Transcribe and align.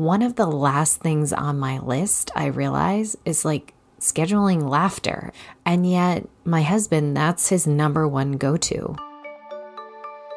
one 0.00 0.22
of 0.22 0.34
the 0.34 0.46
last 0.46 1.02
things 1.02 1.30
on 1.30 1.58
my 1.58 1.78
list 1.78 2.30
I 2.34 2.46
realize 2.46 3.18
is 3.26 3.44
like 3.44 3.74
scheduling 4.00 4.66
laughter. 4.66 5.30
And 5.66 5.88
yet, 5.88 6.26
my 6.42 6.62
husband, 6.62 7.14
that's 7.14 7.50
his 7.50 7.66
number 7.66 8.08
one 8.08 8.32
go 8.32 8.56
to. 8.56 8.96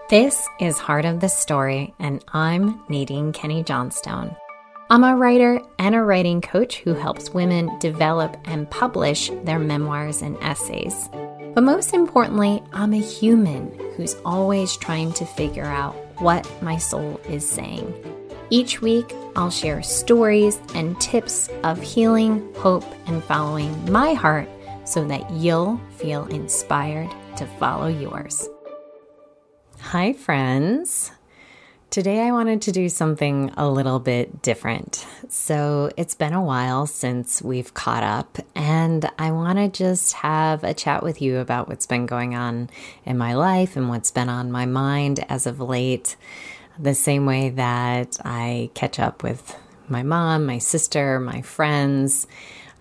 This 0.10 0.46
is 0.60 0.78
Heart 0.78 1.06
of 1.06 1.22
the 1.22 1.30
Story, 1.30 1.94
and 1.98 2.22
I'm 2.34 2.84
Nadine 2.90 3.32
Kenny 3.32 3.64
Johnstone. 3.64 4.36
I'm 4.90 5.06
a 5.06 5.16
writer 5.16 5.62
and 5.80 5.96
a 5.96 6.04
writing 6.04 6.42
coach 6.42 6.80
who 6.80 6.94
helps 6.94 7.30
women 7.30 7.80
develop 7.80 8.36
and 8.44 8.70
publish 8.70 9.32
their 9.46 9.60
memoirs 9.60 10.22
and 10.22 10.38
essays. 10.42 11.08
But 11.56 11.64
most 11.64 11.94
importantly, 11.94 12.62
I'm 12.74 12.94
a 12.94 13.00
human 13.00 13.72
who's 13.96 14.18
always 14.26 14.76
trying 14.76 15.14
to 15.14 15.26
figure 15.26 15.64
out 15.64 15.96
what 16.20 16.46
my 16.62 16.78
soul 16.78 17.22
is 17.30 17.48
saying. 17.48 17.94
Each 18.54 18.84
week, 18.84 19.16
I'll 19.36 19.50
share 19.50 19.82
stories 19.82 20.60
and 20.76 21.02
tips 21.02 21.50
of 21.64 21.82
healing, 21.82 22.54
hope, 22.58 22.86
and 23.08 23.24
following 23.24 23.92
my 23.92 24.14
heart 24.14 24.48
so 24.86 25.04
that 25.08 25.28
you'll 25.32 25.82
feel 25.98 26.28
inspired 26.28 27.10
to 27.38 27.48
follow 27.58 27.88
yours. 27.88 28.48
Hi, 29.80 30.14
friends. 30.14 31.10
Today, 31.90 32.22
I 32.22 32.32
wanted 32.32 32.62
to 32.64 32.72
do 32.72 32.90
something 32.90 33.52
a 33.58 33.68
little 33.68 34.00
bit 34.00 34.44
different. 34.44 35.04
So, 35.30 35.90
it's 35.98 36.14
been 36.14 36.34
a 36.34 36.44
while 36.44 36.86
since 36.86 37.42
we've 37.42 37.74
caught 37.74 38.04
up, 38.04 38.38
and 38.54 39.10
I 39.18 39.32
want 39.32 39.58
to 39.58 39.68
just 39.68 40.14
have 40.14 40.64
a 40.64 40.76
chat 40.76 41.02
with 41.02 41.24
you 41.24 41.40
about 41.40 41.70
what's 41.70 41.88
been 41.88 42.06
going 42.06 42.36
on 42.36 42.70
in 43.04 43.18
my 43.18 43.34
life 43.34 43.76
and 43.76 43.90
what's 43.90 44.12
been 44.12 44.30
on 44.30 44.52
my 44.52 44.68
mind 44.68 45.26
as 45.28 45.48
of 45.48 45.60
late, 45.60 46.16
the 46.80 46.96
same 46.96 47.26
way 47.26 47.50
that 47.50 48.18
I 48.24 48.70
catch 48.74 49.00
up 49.00 49.24
with 49.24 49.56
my 49.88 50.04
mom, 50.04 50.46
my 50.46 50.58
sister, 50.58 51.20
my 51.20 51.42
friends. 51.42 52.28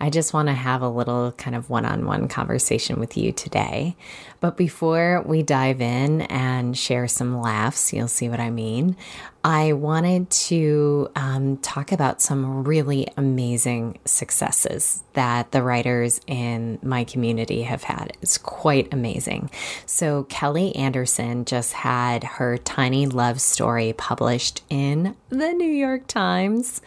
I 0.03 0.09
just 0.09 0.33
want 0.33 0.49
to 0.49 0.53
have 0.53 0.81
a 0.81 0.89
little 0.89 1.31
kind 1.31 1.55
of 1.55 1.69
one 1.69 1.85
on 1.85 2.05
one 2.05 2.27
conversation 2.27 2.99
with 2.99 3.15
you 3.15 3.31
today. 3.31 3.95
But 4.41 4.57
before 4.57 5.23
we 5.25 5.43
dive 5.43 5.79
in 5.79 6.23
and 6.23 6.77
share 6.77 7.07
some 7.07 7.39
laughs, 7.39 7.93
you'll 7.93 8.09
see 8.09 8.27
what 8.27 8.41
I 8.41 8.49
mean. 8.49 8.97
I 9.45 9.71
wanted 9.71 10.29
to 10.29 11.09
um, 11.15 11.55
talk 11.57 11.93
about 11.93 12.21
some 12.21 12.65
really 12.65 13.07
amazing 13.15 13.99
successes 14.03 15.03
that 15.13 15.53
the 15.53 15.63
writers 15.63 16.19
in 16.27 16.79
my 16.81 17.05
community 17.05 17.61
have 17.61 17.83
had. 17.83 18.17
It's 18.21 18.37
quite 18.37 18.93
amazing. 18.93 19.51
So, 19.85 20.23
Kelly 20.23 20.75
Anderson 20.75 21.45
just 21.45 21.71
had 21.71 22.25
her 22.25 22.57
tiny 22.57 23.05
love 23.05 23.39
story 23.39 23.93
published 23.93 24.63
in 24.69 25.15
the 25.29 25.53
New 25.53 25.71
York 25.71 26.07
Times. 26.07 26.81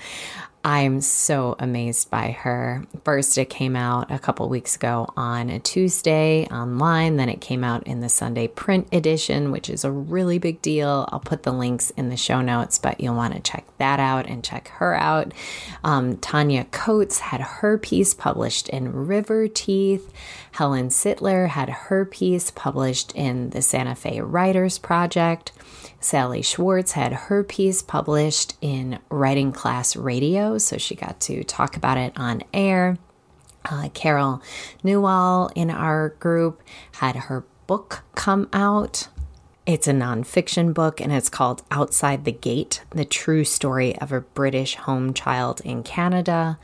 I'm 0.66 1.00
so 1.00 1.54
amazed 1.60 2.10
by 2.10 2.32
her. 2.32 2.84
First, 3.04 3.38
it 3.38 3.48
came 3.48 3.76
out 3.76 4.10
a 4.10 4.18
couple 4.18 4.48
weeks 4.48 4.74
ago 4.74 5.08
on 5.16 5.48
a 5.48 5.60
Tuesday 5.60 6.44
online. 6.50 7.14
Then 7.14 7.28
it 7.28 7.40
came 7.40 7.62
out 7.62 7.86
in 7.86 8.00
the 8.00 8.08
Sunday 8.08 8.48
print 8.48 8.88
edition, 8.90 9.52
which 9.52 9.70
is 9.70 9.84
a 9.84 9.92
really 9.92 10.40
big 10.40 10.60
deal. 10.62 11.08
I'll 11.12 11.20
put 11.20 11.44
the 11.44 11.52
links 11.52 11.90
in 11.90 12.08
the 12.08 12.16
show 12.16 12.40
notes, 12.40 12.80
but 12.80 13.00
you'll 13.00 13.14
want 13.14 13.34
to 13.34 13.40
check 13.40 13.64
that 13.78 14.00
out 14.00 14.26
and 14.26 14.42
check 14.42 14.66
her 14.78 14.96
out. 14.96 15.32
Um, 15.84 16.16
Tanya 16.16 16.64
Coates 16.64 17.20
had 17.20 17.40
her 17.40 17.78
piece 17.78 18.12
published 18.12 18.68
in 18.68 19.06
River 19.06 19.46
Teeth. 19.46 20.12
Helen 20.50 20.88
Sittler 20.88 21.46
had 21.46 21.68
her 21.68 22.04
piece 22.04 22.50
published 22.50 23.14
in 23.14 23.50
the 23.50 23.62
Santa 23.62 23.94
Fe 23.94 24.20
Writers 24.20 24.78
Project. 24.78 25.52
Sally 26.06 26.40
Schwartz 26.40 26.92
had 26.92 27.12
her 27.12 27.42
piece 27.42 27.82
published 27.82 28.54
in 28.60 29.00
Writing 29.10 29.50
Class 29.50 29.96
Radio, 29.96 30.56
so 30.56 30.78
she 30.78 30.94
got 30.94 31.18
to 31.22 31.42
talk 31.42 31.76
about 31.76 31.98
it 31.98 32.12
on 32.14 32.44
air. 32.54 32.96
Uh, 33.64 33.88
Carol 33.92 34.40
Newall 34.84 35.50
in 35.56 35.68
our 35.68 36.10
group 36.20 36.62
had 37.00 37.16
her 37.16 37.44
book 37.66 38.04
come 38.14 38.48
out. 38.52 39.08
It's 39.66 39.88
a 39.88 39.92
nonfiction 39.92 40.72
book 40.72 41.00
and 41.00 41.12
it's 41.12 41.28
called 41.28 41.64
Outside 41.72 42.24
the 42.24 42.30
Gate 42.30 42.84
The 42.90 43.04
True 43.04 43.42
Story 43.42 43.98
of 43.98 44.12
a 44.12 44.20
British 44.20 44.76
Home 44.76 45.12
Child 45.12 45.60
in 45.64 45.82
Canada 45.82 46.60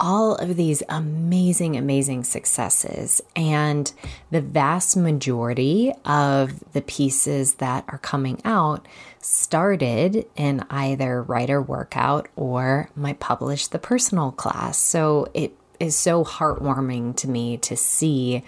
all 0.00 0.34
of 0.36 0.56
these 0.56 0.82
amazing, 0.88 1.76
amazing 1.76 2.24
successes. 2.24 3.22
And 3.36 3.92
the 4.30 4.40
vast 4.40 4.96
majority 4.96 5.92
of 6.04 6.72
the 6.72 6.82
pieces 6.82 7.54
that 7.54 7.84
are 7.88 7.98
coming 7.98 8.40
out 8.44 8.86
started 9.20 10.26
in 10.36 10.64
either 10.70 11.22
writer 11.22 11.62
workout 11.62 12.28
or 12.34 12.90
my 12.96 13.12
publish 13.14 13.68
the 13.68 13.78
personal 13.78 14.32
class. 14.32 14.78
So 14.78 15.28
it 15.34 15.56
is 15.78 15.96
so 15.96 16.24
heartwarming 16.24 17.16
to 17.16 17.28
me 17.28 17.56
to 17.58 17.76
see 17.76 18.42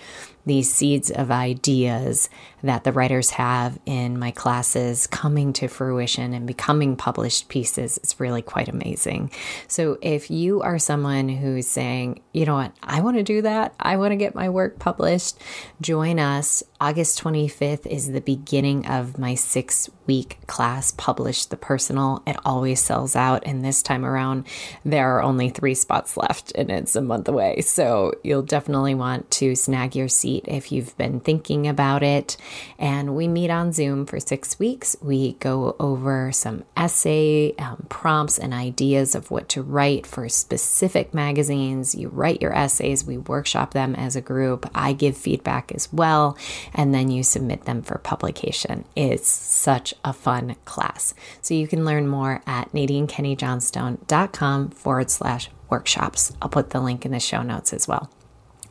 these 0.46 0.72
seeds 0.72 1.10
of 1.10 1.30
ideas 1.30 2.28
that 2.62 2.84
the 2.84 2.92
writers 2.92 3.30
have 3.30 3.78
in 3.84 4.18
my 4.18 4.30
classes 4.30 5.06
coming 5.06 5.52
to 5.52 5.68
fruition 5.68 6.32
and 6.32 6.46
becoming 6.46 6.96
published 6.96 7.48
pieces. 7.48 7.98
It's 7.98 8.18
really 8.18 8.42
quite 8.42 8.68
amazing. 8.68 9.30
So, 9.68 9.98
if 10.00 10.30
you 10.30 10.62
are 10.62 10.78
someone 10.78 11.28
who's 11.28 11.66
saying, 11.66 12.22
you 12.32 12.46
know 12.46 12.54
what, 12.54 12.72
I 12.82 13.02
want 13.02 13.18
to 13.18 13.22
do 13.22 13.42
that, 13.42 13.74
I 13.78 13.96
want 13.96 14.12
to 14.12 14.16
get 14.16 14.34
my 14.34 14.48
work 14.48 14.78
published, 14.78 15.38
join 15.80 16.18
us. 16.18 16.62
August 16.80 17.22
25th 17.22 17.86
is 17.86 18.10
the 18.10 18.20
beginning 18.20 18.86
of 18.86 19.18
my 19.18 19.34
six 19.34 19.88
week 20.06 20.38
class, 20.46 20.92
Publish 20.92 21.46
the 21.46 21.56
Personal. 21.56 22.22
It 22.26 22.36
always 22.44 22.80
sells 22.80 23.16
out. 23.16 23.42
And 23.46 23.64
this 23.64 23.82
time 23.82 24.04
around, 24.04 24.46
there 24.84 25.16
are 25.16 25.22
only 25.22 25.48
three 25.48 25.74
spots 25.74 26.16
left 26.16 26.52
and 26.54 26.70
it's 26.70 26.96
a 26.96 27.00
month 27.00 27.28
away. 27.28 27.60
So, 27.60 28.14
you'll 28.22 28.42
definitely 28.42 28.94
want 28.94 29.30
to 29.32 29.54
snag 29.54 29.96
your 29.96 30.08
seat 30.08 30.33
if 30.44 30.72
you've 30.72 30.96
been 30.96 31.20
thinking 31.20 31.66
about 31.68 32.02
it. 32.02 32.36
And 32.78 33.14
we 33.14 33.28
meet 33.28 33.50
on 33.50 33.72
Zoom 33.72 34.06
for 34.06 34.18
six 34.18 34.58
weeks. 34.58 34.96
We 35.00 35.34
go 35.34 35.76
over 35.78 36.32
some 36.32 36.64
essay 36.76 37.54
um, 37.56 37.86
prompts 37.88 38.38
and 38.38 38.52
ideas 38.52 39.14
of 39.14 39.30
what 39.30 39.48
to 39.50 39.62
write 39.62 40.06
for 40.06 40.28
specific 40.28 41.14
magazines. 41.14 41.94
You 41.94 42.08
write 42.08 42.42
your 42.42 42.54
essays, 42.54 43.04
we 43.04 43.18
workshop 43.18 43.72
them 43.72 43.94
as 43.94 44.16
a 44.16 44.20
group. 44.20 44.68
I 44.74 44.92
give 44.92 45.16
feedback 45.16 45.72
as 45.72 45.92
well, 45.92 46.36
and 46.74 46.94
then 46.94 47.10
you 47.10 47.22
submit 47.22 47.64
them 47.64 47.82
for 47.82 47.98
publication. 47.98 48.84
It's 48.96 49.28
such 49.28 49.94
a 50.04 50.12
fun 50.12 50.56
class. 50.64 51.14
So 51.40 51.54
you 51.54 51.68
can 51.68 51.84
learn 51.84 52.08
more 52.08 52.42
at 52.46 52.72
nadinekennyjohnstone.com 52.72 54.70
forward 54.70 55.10
slash 55.10 55.50
workshops. 55.68 56.32
I'll 56.40 56.48
put 56.48 56.70
the 56.70 56.80
link 56.80 57.04
in 57.04 57.12
the 57.12 57.20
show 57.20 57.42
notes 57.42 57.72
as 57.72 57.88
well. 57.88 58.10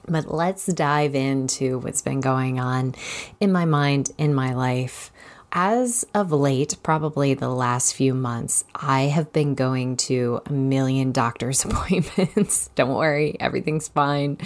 But 0.06 0.30
let's 0.30 0.66
dive 0.66 1.16
into 1.16 1.80
what's 1.80 2.02
been 2.02 2.20
going 2.20 2.60
on 2.60 2.96
in 3.40 3.52
my 3.52 3.66
mind, 3.66 4.12
in 4.18 4.34
my 4.34 4.54
life 4.54 5.13
as 5.56 6.04
of 6.16 6.32
late, 6.32 6.76
probably 6.82 7.36
the 7.36 7.48
last 7.48 7.94
few 7.94 8.16
months, 8.16 8.66
I 8.74 9.02
have 9.04 9.32
been 9.32 9.54
going 9.54 9.98
to 9.98 10.42
a 10.48 10.52
million 10.52 11.12
doctor's 11.12 11.64
appointments. 11.66 12.72
Don't 12.74 12.96
worry, 12.96 13.38
everything's 13.40 13.88
fine. 13.88 14.40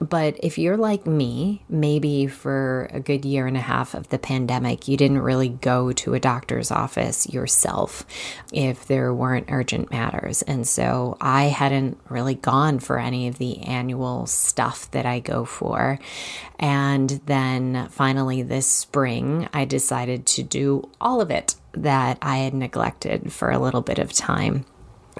But 0.00 0.36
if 0.42 0.56
you're 0.56 0.78
like 0.78 1.06
me, 1.06 1.62
maybe 1.68 2.26
for 2.26 2.88
a 2.90 2.98
good 2.98 3.26
year 3.26 3.46
and 3.46 3.58
a 3.58 3.60
half 3.60 3.92
of 3.92 4.08
the 4.08 4.18
pandemic, 4.18 4.88
you 4.88 4.96
didn't 4.96 5.20
really 5.20 5.50
go 5.50 5.92
to 5.92 6.14
a 6.14 6.20
doctor's 6.20 6.70
office 6.70 7.28
yourself 7.28 8.06
if 8.50 8.86
there 8.86 9.12
weren't 9.12 9.50
urgent 9.50 9.90
matters. 9.90 10.40
And 10.42 10.66
so 10.66 11.18
I 11.20 11.44
hadn't 11.44 12.00
really 12.08 12.36
gone 12.36 12.78
for 12.78 12.98
any 12.98 13.28
of 13.28 13.36
the 13.36 13.60
annual 13.60 14.26
stuff 14.26 14.90
that 14.92 15.04
I 15.04 15.20
go 15.20 15.44
for. 15.44 15.98
And 16.58 17.10
then 17.26 17.88
finally, 17.90 18.42
this 18.42 18.66
spring, 18.66 19.48
I 19.52 19.64
decided 19.64 20.24
to 20.26 20.42
do 20.54 20.88
all 21.00 21.20
of 21.20 21.32
it 21.32 21.56
that 21.72 22.16
I 22.22 22.38
had 22.38 22.54
neglected 22.54 23.32
for 23.32 23.50
a 23.50 23.58
little 23.58 23.82
bit 23.82 23.98
of 23.98 24.12
time. 24.12 24.64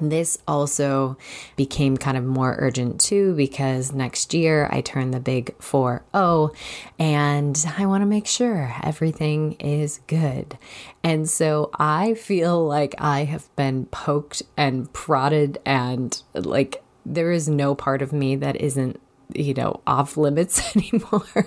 This 0.00 0.39
also 0.49 1.17
became 1.56 1.97
kind 1.97 2.17
of 2.17 2.25
more 2.25 2.56
urgent 2.58 3.00
too 3.00 3.35
because 3.35 3.93
next 3.93 4.32
year 4.32 4.69
I 4.70 4.81
turn 4.81 5.11
the 5.11 5.20
big 5.20 5.55
4 5.61 6.05
0 6.14 6.53
and 6.99 7.64
I 7.76 7.87
want 7.87 8.03
to 8.03 8.06
make 8.06 8.26
sure 8.26 8.75
everything 8.82 9.53
is 9.55 10.00
good. 10.06 10.56
And 11.03 11.29
so 11.29 11.70
I 11.79 12.14
feel 12.14 12.64
like 12.67 12.94
I 12.99 13.25
have 13.25 13.55
been 13.56 13.87
poked 13.87 14.43
and 14.56 14.93
prodded, 14.93 15.58
and 15.64 16.20
like 16.32 16.82
there 17.05 17.31
is 17.31 17.49
no 17.49 17.75
part 17.75 18.03
of 18.03 18.12
me 18.12 18.37
that 18.37 18.61
isn't 18.61 19.00
you 19.34 19.54
know, 19.54 19.81
off 19.86 20.16
limits 20.16 20.76
anymore. 20.76 21.46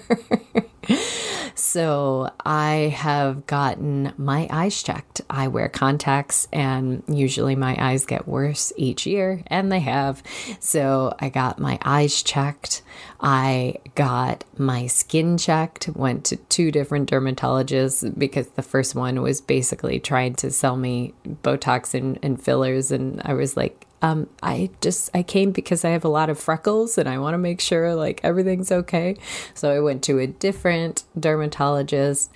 so 1.56 2.30
I 2.46 2.94
have 2.96 3.46
gotten 3.48 4.14
my 4.18 4.48
eyes 4.50 4.82
checked. 4.82 5.22
I 5.30 5.48
wear 5.48 5.70
contacts, 5.70 6.48
and 6.54 7.04
usually 7.08 7.56
my 7.56 7.76
eyes 7.80 8.06
get 8.06 8.28
worse 8.28 8.72
each 8.78 9.06
year, 9.06 9.44
and 9.48 9.72
they 9.72 9.80
have. 9.80 10.24
So 10.60 11.16
I 11.20 11.30
got 11.30 11.60
my 11.60 11.80
eyes 11.84 12.22
checked. 12.22 12.84
I 13.20 13.78
got 13.96 14.44
my 14.58 14.88
skin 14.88 15.38
checked, 15.38 15.88
went 15.90 16.26
to 16.26 16.36
two 16.36 16.72
different 16.72 17.10
dermatologists 17.10 18.18
because 18.18 18.48
the 18.50 18.62
first 18.62 18.94
one 18.94 19.22
was 19.22 19.42
basically 19.42 20.00
trying 20.00 20.36
to 20.36 20.52
sell 20.52 20.78
me 20.78 21.14
Botox 21.28 21.96
and, 21.96 22.20
and 22.22 22.42
fillers. 22.42 22.92
And 22.92 23.22
I 23.26 23.34
was 23.34 23.58
like, 23.58 23.87
Um, 24.02 24.30
I 24.44 24.70
just 24.82 25.10
I 25.14 25.24
came 25.24 25.52
because 25.52 25.84
I 25.84 25.90
have 25.90 26.06
a 26.06 26.10
lot 26.10 26.30
of 26.30 26.40
freckles 26.40 26.98
and 26.98 27.10
I 27.10 27.18
want 27.18 27.34
to 27.34 27.40
make 27.40 27.62
sure 27.62 27.96
like 27.96 28.22
everything's 28.24 28.72
okay. 28.72 29.18
So 29.54 29.72
I 29.72 29.80
went 29.80 30.04
to 30.04 30.20
a 30.20 30.28
different 30.28 31.04
dermatologist 31.20 32.32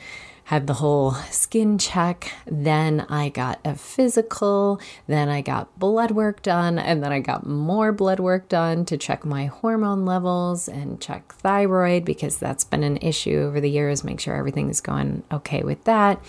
had 0.51 0.67
the 0.67 0.73
whole 0.73 1.13
skin 1.29 1.77
check. 1.77 2.29
Then 2.45 3.05
I 3.07 3.29
got 3.29 3.61
a 3.63 3.73
physical. 3.73 4.81
Then 5.07 5.29
I 5.29 5.39
got 5.39 5.79
blood 5.79 6.11
work 6.11 6.41
done. 6.41 6.77
And 6.77 7.01
then 7.01 7.13
I 7.13 7.21
got 7.21 7.45
more 7.45 7.93
blood 7.93 8.19
work 8.19 8.49
done 8.49 8.83
to 8.85 8.97
check 8.97 9.23
my 9.23 9.45
hormone 9.45 10.05
levels 10.05 10.67
and 10.67 10.99
check 10.99 11.33
thyroid 11.35 12.03
because 12.03 12.37
that's 12.37 12.65
been 12.65 12.83
an 12.83 12.97
issue 12.97 13.39
over 13.39 13.61
the 13.61 13.69
years. 13.69 14.03
Make 14.03 14.19
sure 14.19 14.35
everything's 14.35 14.81
going 14.81 15.23
okay 15.31 15.63
with 15.63 15.85
that. 15.85 16.21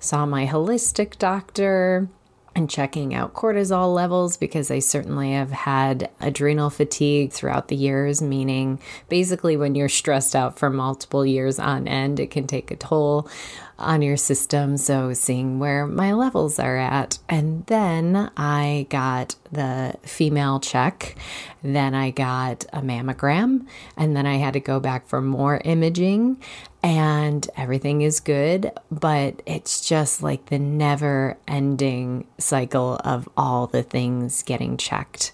Saw 0.00 0.26
my 0.26 0.44
holistic 0.46 1.16
doctor 1.18 2.08
and 2.54 2.68
checking 2.68 3.14
out 3.14 3.34
cortisol 3.34 3.94
levels 3.94 4.36
because 4.36 4.70
I 4.70 4.80
certainly 4.80 5.32
have 5.32 5.50
had 5.50 6.10
adrenal 6.20 6.70
fatigue 6.70 7.32
throughout 7.32 7.68
the 7.68 7.76
years, 7.76 8.20
meaning 8.20 8.80
basically 9.08 9.56
when 9.56 9.74
you're 9.74 9.88
stressed 9.88 10.34
out 10.34 10.58
for 10.58 10.70
multiple 10.70 11.24
years 11.24 11.58
on 11.58 11.86
end, 11.86 12.18
it 12.20 12.30
can 12.30 12.46
take 12.46 12.70
a 12.70 12.76
toll 12.76 13.28
on 13.78 14.02
your 14.02 14.16
system. 14.16 14.76
So, 14.76 15.12
seeing 15.12 15.58
where 15.58 15.86
my 15.86 16.12
levels 16.12 16.58
are 16.58 16.76
at. 16.76 17.18
And 17.28 17.64
then 17.66 18.30
I 18.36 18.86
got 18.90 19.36
the 19.52 19.94
female 20.02 20.60
check. 20.60 21.16
Then 21.62 21.94
I 21.94 22.10
got 22.10 22.64
a 22.72 22.80
mammogram. 22.80 23.66
And 23.96 24.16
then 24.16 24.26
I 24.26 24.36
had 24.36 24.54
to 24.54 24.60
go 24.60 24.80
back 24.80 25.06
for 25.06 25.20
more 25.20 25.60
imaging. 25.64 26.42
And 26.82 27.48
everything 27.56 28.02
is 28.02 28.20
good. 28.20 28.72
But 28.90 29.42
it's 29.46 29.86
just 29.86 30.22
like 30.22 30.46
the 30.46 30.58
never 30.58 31.36
ending 31.46 32.26
cycle 32.38 33.00
of 33.04 33.28
all 33.36 33.66
the 33.66 33.82
things 33.82 34.42
getting 34.42 34.76
checked. 34.76 35.32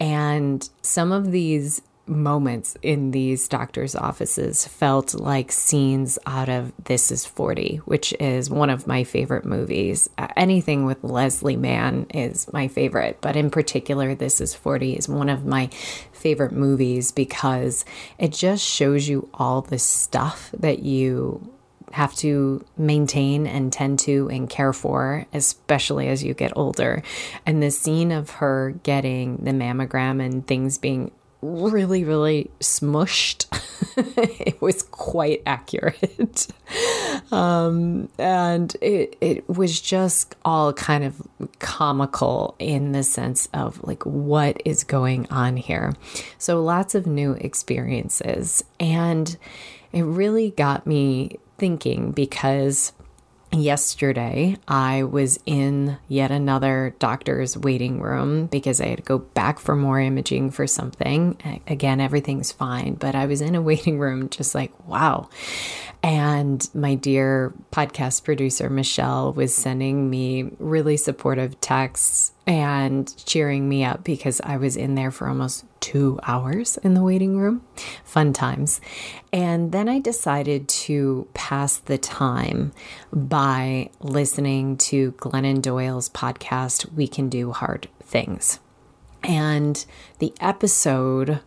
And 0.00 0.68
some 0.82 1.12
of 1.12 1.30
these 1.30 1.82
moments 2.06 2.76
in 2.82 3.10
these 3.10 3.48
doctors' 3.48 3.94
offices 3.94 4.66
felt 4.66 5.14
like 5.14 5.50
scenes 5.50 6.18
out 6.26 6.48
of 6.48 6.72
This 6.84 7.10
is 7.10 7.24
40, 7.24 7.76
which 7.84 8.12
is 8.20 8.50
one 8.50 8.70
of 8.70 8.86
my 8.86 9.04
favorite 9.04 9.44
movies. 9.44 10.08
Uh, 10.18 10.28
anything 10.36 10.84
with 10.84 11.02
Leslie 11.02 11.56
Mann 11.56 12.06
is 12.12 12.52
my 12.52 12.68
favorite, 12.68 13.18
but 13.20 13.36
in 13.36 13.50
particular, 13.50 14.14
This 14.14 14.40
is 14.40 14.54
40 14.54 14.94
is 14.94 15.08
one 15.08 15.28
of 15.28 15.44
my 15.44 15.68
favorite 16.12 16.52
movies 16.52 17.10
because 17.10 17.84
it 18.18 18.32
just 18.32 18.64
shows 18.64 19.08
you 19.08 19.28
all 19.34 19.62
the 19.62 19.78
stuff 19.78 20.50
that 20.58 20.80
you 20.80 21.50
have 21.92 22.14
to 22.16 22.64
maintain 22.76 23.46
and 23.46 23.72
tend 23.72 23.98
to 24.00 24.28
and 24.28 24.50
care 24.50 24.72
for, 24.72 25.26
especially 25.32 26.08
as 26.08 26.24
you 26.24 26.34
get 26.34 26.52
older. 26.56 27.02
And 27.46 27.62
the 27.62 27.70
scene 27.70 28.10
of 28.10 28.30
her 28.30 28.74
getting 28.82 29.36
the 29.44 29.52
mammogram 29.52 30.24
and 30.24 30.46
things 30.46 30.76
being 30.76 31.12
really, 31.44 32.04
really 32.04 32.50
smushed. 32.60 33.46
it 33.96 34.60
was 34.60 34.82
quite 34.82 35.42
accurate. 35.46 36.48
um, 37.32 38.08
and 38.18 38.74
it, 38.80 39.16
it 39.20 39.48
was 39.48 39.80
just 39.80 40.34
all 40.44 40.72
kind 40.72 41.04
of 41.04 41.20
comical 41.58 42.54
in 42.58 42.92
the 42.92 43.02
sense 43.02 43.48
of 43.52 43.82
like 43.84 44.04
what 44.04 44.60
is 44.64 44.84
going 44.84 45.26
on 45.30 45.56
here. 45.56 45.92
So 46.38 46.62
lots 46.62 46.94
of 46.94 47.06
new 47.06 47.32
experiences. 47.32 48.64
And 48.80 49.36
it 49.92 50.02
really 50.02 50.50
got 50.50 50.86
me 50.86 51.38
thinking 51.58 52.12
because 52.12 52.92
yesterday 53.62 54.56
I 54.66 55.04
was 55.04 55.38
in 55.46 55.98
yet 56.08 56.30
another 56.30 56.94
doctor's 56.98 57.56
waiting 57.56 58.00
room 58.00 58.46
because 58.46 58.80
I 58.80 58.86
had 58.86 58.98
to 58.98 59.04
go 59.04 59.18
back 59.18 59.58
for 59.58 59.76
more 59.76 60.00
imaging 60.00 60.50
for 60.50 60.66
something. 60.66 61.62
Again, 61.66 62.00
everything's 62.00 62.52
fine, 62.52 62.94
but 62.94 63.14
I 63.14 63.26
was 63.26 63.40
in 63.40 63.54
a 63.54 63.62
waiting 63.70 63.98
room 63.98 64.28
just 64.28 64.54
like, 64.54 64.72
wow. 64.88 65.28
And 66.04 66.68
my 66.74 66.96
dear 66.96 67.54
podcast 67.72 68.24
producer, 68.24 68.68
Michelle, 68.68 69.32
was 69.32 69.54
sending 69.54 70.10
me 70.10 70.50
really 70.58 70.98
supportive 70.98 71.58
texts 71.62 72.32
and 72.46 73.10
cheering 73.24 73.70
me 73.70 73.84
up 73.84 74.04
because 74.04 74.38
I 74.42 74.58
was 74.58 74.76
in 74.76 74.96
there 74.96 75.10
for 75.10 75.28
almost 75.28 75.64
two 75.80 76.20
hours 76.24 76.76
in 76.76 76.92
the 76.92 77.02
waiting 77.02 77.38
room. 77.38 77.64
Fun 78.04 78.34
times. 78.34 78.82
And 79.32 79.72
then 79.72 79.88
I 79.88 79.98
decided 79.98 80.68
to 80.68 81.26
pass 81.32 81.78
the 81.78 81.96
time 81.96 82.74
by 83.10 83.88
listening 84.00 84.76
to 84.76 85.12
Glennon 85.12 85.62
Doyle's 85.62 86.10
podcast, 86.10 86.92
We 86.92 87.08
Can 87.08 87.30
Do 87.30 87.52
Hard 87.52 87.88
Things. 88.02 88.60
And 89.22 89.82
the 90.18 90.34
episode 90.38 91.40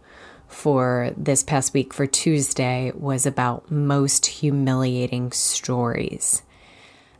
for 0.47 1.11
this 1.17 1.43
past 1.43 1.73
week 1.73 1.93
for 1.93 2.05
Tuesday 2.05 2.91
was 2.95 3.25
about 3.25 3.69
most 3.69 4.25
humiliating 4.25 5.31
stories. 5.31 6.43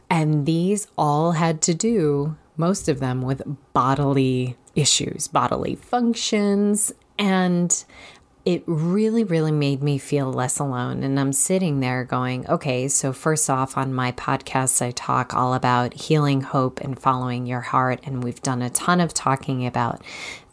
And 0.09 0.45
these 0.45 0.87
all 0.97 1.33
had 1.33 1.61
to 1.63 1.73
do, 1.73 2.37
most 2.55 2.87
of 2.87 2.99
them, 2.99 3.21
with 3.21 3.41
bodily 3.73 4.55
issues, 4.75 5.27
bodily 5.27 5.75
functions. 5.75 6.93
And 7.19 7.83
it 8.45 8.63
really, 8.65 9.25
really 9.25 9.51
made 9.51 9.83
me 9.83 9.97
feel 9.97 10.31
less 10.31 10.57
alone. 10.57 11.03
And 11.03 11.19
I'm 11.19 11.33
sitting 11.33 11.81
there 11.81 12.05
going, 12.05 12.49
okay, 12.49 12.87
so 12.87 13.11
first 13.11 13.49
off, 13.49 13.77
on 13.77 13.93
my 13.93 14.13
podcast, 14.13 14.81
I 14.81 14.91
talk 14.91 15.33
all 15.33 15.53
about 15.53 15.93
healing 15.93 16.39
hope 16.39 16.79
and 16.79 16.97
following 16.97 17.45
your 17.45 17.59
heart. 17.59 17.99
And 18.05 18.23
we've 18.23 18.41
done 18.41 18.61
a 18.61 18.69
ton 18.69 19.01
of 19.01 19.13
talking 19.13 19.65
about 19.65 20.01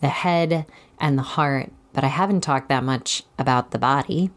the 0.01 0.09
head 0.09 0.67
and 0.99 1.17
the 1.17 1.23
heart 1.23 1.71
but 1.95 2.05
I 2.05 2.09
haven't 2.09 2.43
talked 2.43 2.69
that 2.69 2.85
much 2.85 3.23
about 3.39 3.71
the 3.71 3.79
body 3.79 4.31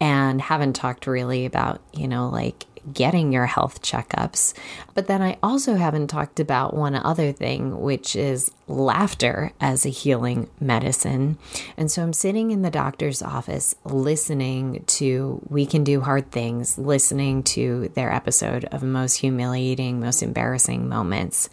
and 0.00 0.42
haven't 0.42 0.74
talked 0.74 1.06
really 1.06 1.46
about, 1.46 1.80
you 1.92 2.06
know, 2.06 2.28
like 2.28 2.66
getting 2.92 3.32
your 3.32 3.46
health 3.46 3.82
checkups. 3.82 4.52
But 4.92 5.06
then 5.06 5.22
I 5.22 5.38
also 5.42 5.76
haven't 5.76 6.08
talked 6.08 6.38
about 6.38 6.74
one 6.74 6.94
other 6.94 7.32
thing, 7.32 7.80
which 7.80 8.14
is 8.14 8.50
laughter 8.66 9.52
as 9.60 9.86
a 9.86 9.90
healing 9.90 10.50
medicine. 10.60 11.38
And 11.76 11.90
so 11.90 12.02
I'm 12.02 12.12
sitting 12.12 12.50
in 12.50 12.62
the 12.62 12.70
doctor's 12.70 13.22
office 13.22 13.74
listening 13.84 14.84
to 14.86 15.40
We 15.48 15.66
Can 15.66 15.84
Do 15.84 16.02
Hard 16.02 16.30
Things, 16.30 16.76
listening 16.76 17.42
to 17.44 17.88
their 17.94 18.12
episode 18.12 18.66
of 18.66 18.82
most 18.82 19.16
humiliating, 19.16 20.00
most 20.00 20.22
embarrassing 20.22 20.88
moments. 20.88 21.48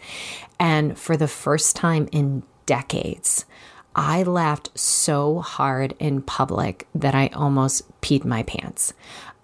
And 0.60 0.98
for 0.98 1.16
the 1.16 1.28
first 1.28 1.76
time 1.76 2.08
in 2.12 2.42
decades, 2.66 3.44
I 3.94 4.22
laughed 4.22 4.70
so 4.78 5.40
hard 5.40 5.94
in 5.98 6.22
public 6.22 6.88
that 6.94 7.14
I 7.14 7.28
almost 7.28 8.00
peed 8.00 8.24
my 8.24 8.42
pants. 8.42 8.92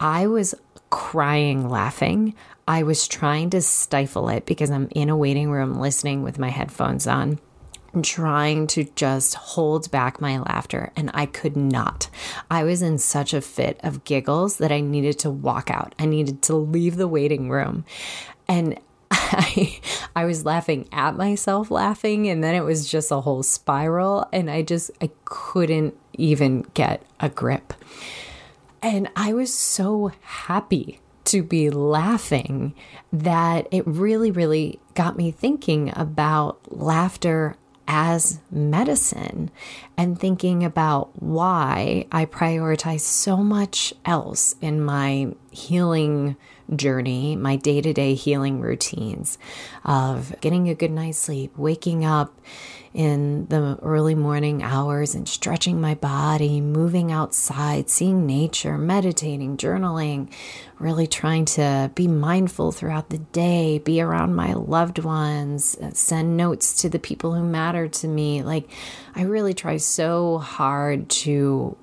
I 0.00 0.26
was 0.26 0.54
crying 0.90 1.68
laughing. 1.68 2.34
I 2.66 2.82
was 2.82 3.08
trying 3.08 3.50
to 3.50 3.62
stifle 3.62 4.28
it 4.28 4.46
because 4.46 4.70
I'm 4.70 4.88
in 4.94 5.10
a 5.10 5.16
waiting 5.16 5.50
room 5.50 5.78
listening 5.78 6.22
with 6.22 6.38
my 6.38 6.48
headphones 6.48 7.06
on 7.06 7.38
trying 8.02 8.66
to 8.68 8.84
just 8.94 9.34
hold 9.34 9.90
back 9.90 10.20
my 10.20 10.38
laughter 10.38 10.92
and 10.94 11.10
I 11.14 11.26
could 11.26 11.56
not. 11.56 12.08
I 12.50 12.62
was 12.64 12.82
in 12.82 12.98
such 12.98 13.32
a 13.32 13.40
fit 13.40 13.80
of 13.82 14.04
giggles 14.04 14.58
that 14.58 14.70
I 14.70 14.80
needed 14.80 15.18
to 15.20 15.30
walk 15.30 15.70
out. 15.70 15.94
I 15.98 16.06
needed 16.06 16.42
to 16.42 16.56
leave 16.56 16.96
the 16.96 17.08
waiting 17.08 17.48
room. 17.48 17.84
And 18.46 18.78
I 19.32 19.80
I 20.16 20.24
was 20.24 20.44
laughing 20.44 20.88
at 20.90 21.16
myself 21.16 21.70
laughing 21.70 22.28
and 22.28 22.42
then 22.42 22.54
it 22.54 22.62
was 22.62 22.90
just 22.90 23.10
a 23.10 23.20
whole 23.20 23.42
spiral 23.42 24.26
and 24.32 24.50
I 24.50 24.62
just 24.62 24.90
I 25.02 25.10
couldn't 25.24 25.94
even 26.14 26.62
get 26.74 27.02
a 27.20 27.28
grip. 27.28 27.74
And 28.82 29.10
I 29.16 29.32
was 29.32 29.52
so 29.52 30.12
happy 30.22 31.00
to 31.26 31.42
be 31.42 31.68
laughing 31.68 32.74
that 33.12 33.68
it 33.70 33.86
really 33.86 34.30
really 34.30 34.80
got 34.94 35.16
me 35.16 35.30
thinking 35.30 35.92
about 35.94 36.58
laughter 36.72 37.56
as 37.86 38.40
medicine 38.50 39.50
and 39.96 40.18
thinking 40.18 40.62
about 40.64 41.10
why 41.20 42.06
I 42.12 42.26
prioritize 42.26 43.00
so 43.00 43.38
much 43.38 43.94
else 44.04 44.54
in 44.60 44.82
my 44.82 45.34
healing 45.50 46.36
journey, 46.74 47.36
my 47.36 47.56
day 47.56 47.80
to 47.80 47.92
day 47.92 48.14
healing 48.14 48.60
routines 48.60 49.38
of 49.84 50.38
getting 50.40 50.68
a 50.68 50.74
good 50.74 50.90
night's 50.90 51.18
sleep, 51.18 51.56
waking 51.56 52.04
up 52.04 52.38
in 52.94 53.46
the 53.46 53.78
early 53.82 54.14
morning 54.14 54.62
hours 54.62 55.14
and 55.14 55.28
stretching 55.28 55.80
my 55.80 55.94
body, 55.94 56.60
moving 56.60 57.12
outside, 57.12 57.90
seeing 57.90 58.26
nature, 58.26 58.78
meditating, 58.78 59.56
journaling, 59.56 60.32
really 60.78 61.06
trying 61.06 61.44
to 61.44 61.90
be 61.94 62.08
mindful 62.08 62.72
throughout 62.72 63.10
the 63.10 63.18
day, 63.18 63.78
be 63.78 64.00
around 64.00 64.34
my 64.34 64.54
loved 64.54 64.98
ones, 64.98 65.76
send 65.92 66.36
notes 66.36 66.74
to 66.80 66.88
the 66.88 66.98
people 66.98 67.34
who 67.34 67.44
matter 67.44 67.88
to 67.88 68.08
me. 68.08 68.42
Like, 68.42 68.68
I 69.14 69.22
really 69.22 69.54
try 69.54 69.76
so 69.76 70.38
hard 70.38 71.08
to 71.10 71.76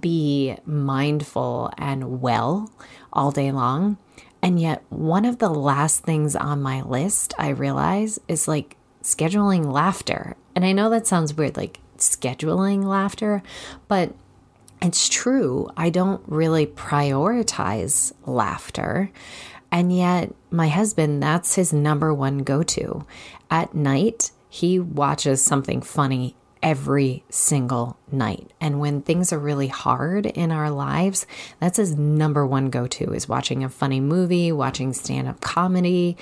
be 0.00 0.56
mindful 0.64 1.72
and 1.76 2.20
well 2.20 2.70
all 3.12 3.32
day 3.32 3.50
long. 3.50 3.98
And 4.44 4.60
yet, 4.60 4.84
one 4.90 5.24
of 5.24 5.38
the 5.38 5.48
last 5.48 6.04
things 6.04 6.36
on 6.36 6.60
my 6.60 6.82
list 6.82 7.32
I 7.38 7.48
realize 7.48 8.20
is 8.28 8.46
like 8.46 8.76
scheduling 9.02 9.72
laughter 9.72 10.36
And 10.54 10.66
I 10.66 10.72
know 10.72 10.90
that 10.90 11.06
sounds 11.06 11.32
weird, 11.32 11.56
like 11.56 11.80
scheduling 11.96 12.84
laughter, 12.84 13.42
but 13.88 14.12
it's 14.82 15.08
true. 15.08 15.70
I 15.78 15.88
don't 15.88 16.20
really 16.26 16.66
prioritize 16.66 18.12
laughter. 18.26 19.10
And 19.72 19.96
yet, 19.96 20.34
my 20.50 20.68
husband, 20.68 21.22
that's 21.22 21.54
his 21.54 21.72
number 21.72 22.12
one 22.12 22.38
go 22.38 22.62
to. 22.62 23.06
At 23.50 23.74
night, 23.74 24.30
he 24.50 24.78
watches 24.78 25.40
something 25.40 25.80
funny 25.80 26.36
every 26.64 27.22
single 27.28 27.96
night. 28.10 28.50
And 28.58 28.80
when 28.80 29.02
things 29.02 29.34
are 29.34 29.38
really 29.38 29.68
hard 29.68 30.24
in 30.24 30.50
our 30.50 30.70
lives, 30.70 31.26
that's 31.60 31.76
his 31.76 31.94
number 31.94 32.44
one 32.46 32.70
go 32.70 32.86
to 32.86 33.12
is 33.12 33.28
watching 33.28 33.62
a 33.62 33.68
funny 33.68 34.00
movie, 34.00 34.50
watching 34.50 34.94
stand 34.94 35.28
up 35.28 35.42
comedy, 35.42 36.16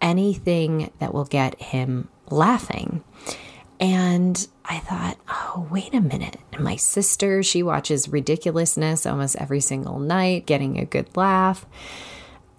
anything 0.00 0.92
that 1.00 1.12
will 1.12 1.24
get 1.24 1.60
him 1.60 2.08
laughing. 2.30 3.02
And 3.80 4.46
I 4.64 4.78
thought, 4.78 5.18
oh, 5.28 5.66
wait 5.70 5.92
a 5.92 6.00
minute. 6.00 6.36
My 6.56 6.76
sister, 6.76 7.42
she 7.42 7.64
watches 7.64 8.08
ridiculousness 8.08 9.06
almost 9.06 9.36
every 9.36 9.60
single 9.60 9.98
night, 9.98 10.46
getting 10.46 10.78
a 10.78 10.84
good 10.84 11.16
laugh. 11.16 11.66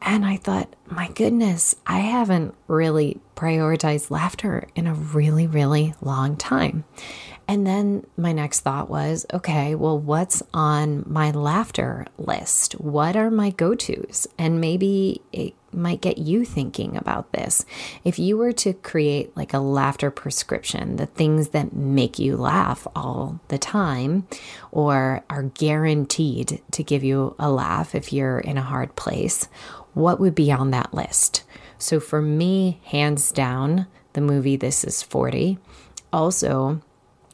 And 0.01 0.25
I 0.25 0.35
thought, 0.35 0.75
my 0.87 1.07
goodness, 1.09 1.75
I 1.87 1.99
haven't 1.99 2.55
really 2.67 3.21
prioritized 3.41 4.11
laughter 4.11 4.67
in 4.75 4.85
a 4.85 4.93
really, 4.93 5.47
really 5.47 5.95
long 5.99 6.37
time. 6.37 6.83
And 7.47 7.65
then 7.65 8.05
my 8.15 8.31
next 8.33 8.59
thought 8.59 8.87
was, 8.87 9.25
okay, 9.33 9.73
well, 9.73 9.97
what's 9.97 10.43
on 10.53 11.03
my 11.07 11.31
laughter 11.31 12.05
list? 12.19 12.73
What 12.73 13.15
are 13.15 13.31
my 13.31 13.49
go 13.49 13.73
tos? 13.73 14.27
And 14.37 14.61
maybe 14.61 15.23
it 15.33 15.55
might 15.73 16.01
get 16.01 16.19
you 16.19 16.45
thinking 16.45 16.95
about 16.95 17.31
this. 17.31 17.65
If 18.03 18.19
you 18.19 18.37
were 18.37 18.53
to 18.53 18.73
create 18.73 19.35
like 19.35 19.53
a 19.55 19.59
laughter 19.59 20.11
prescription, 20.11 20.97
the 20.97 21.07
things 21.07 21.49
that 21.49 21.73
make 21.73 22.19
you 22.19 22.37
laugh 22.37 22.85
all 22.95 23.39
the 23.47 23.57
time 23.57 24.27
or 24.71 25.23
are 25.31 25.43
guaranteed 25.43 26.61
to 26.71 26.83
give 26.83 27.03
you 27.03 27.35
a 27.39 27.49
laugh 27.49 27.95
if 27.95 28.13
you're 28.13 28.39
in 28.39 28.59
a 28.59 28.61
hard 28.61 28.95
place, 28.95 29.47
what 29.93 30.19
would 30.19 30.35
be 30.35 30.51
on 30.51 30.71
that 30.71 30.93
list? 30.93 31.43
So 31.81 31.99
for 31.99 32.21
me, 32.21 32.79
hands 32.85 33.31
down, 33.31 33.87
the 34.13 34.21
movie 34.21 34.55
This 34.55 34.83
Is 34.83 35.01
40. 35.01 35.57
Also, 36.13 36.79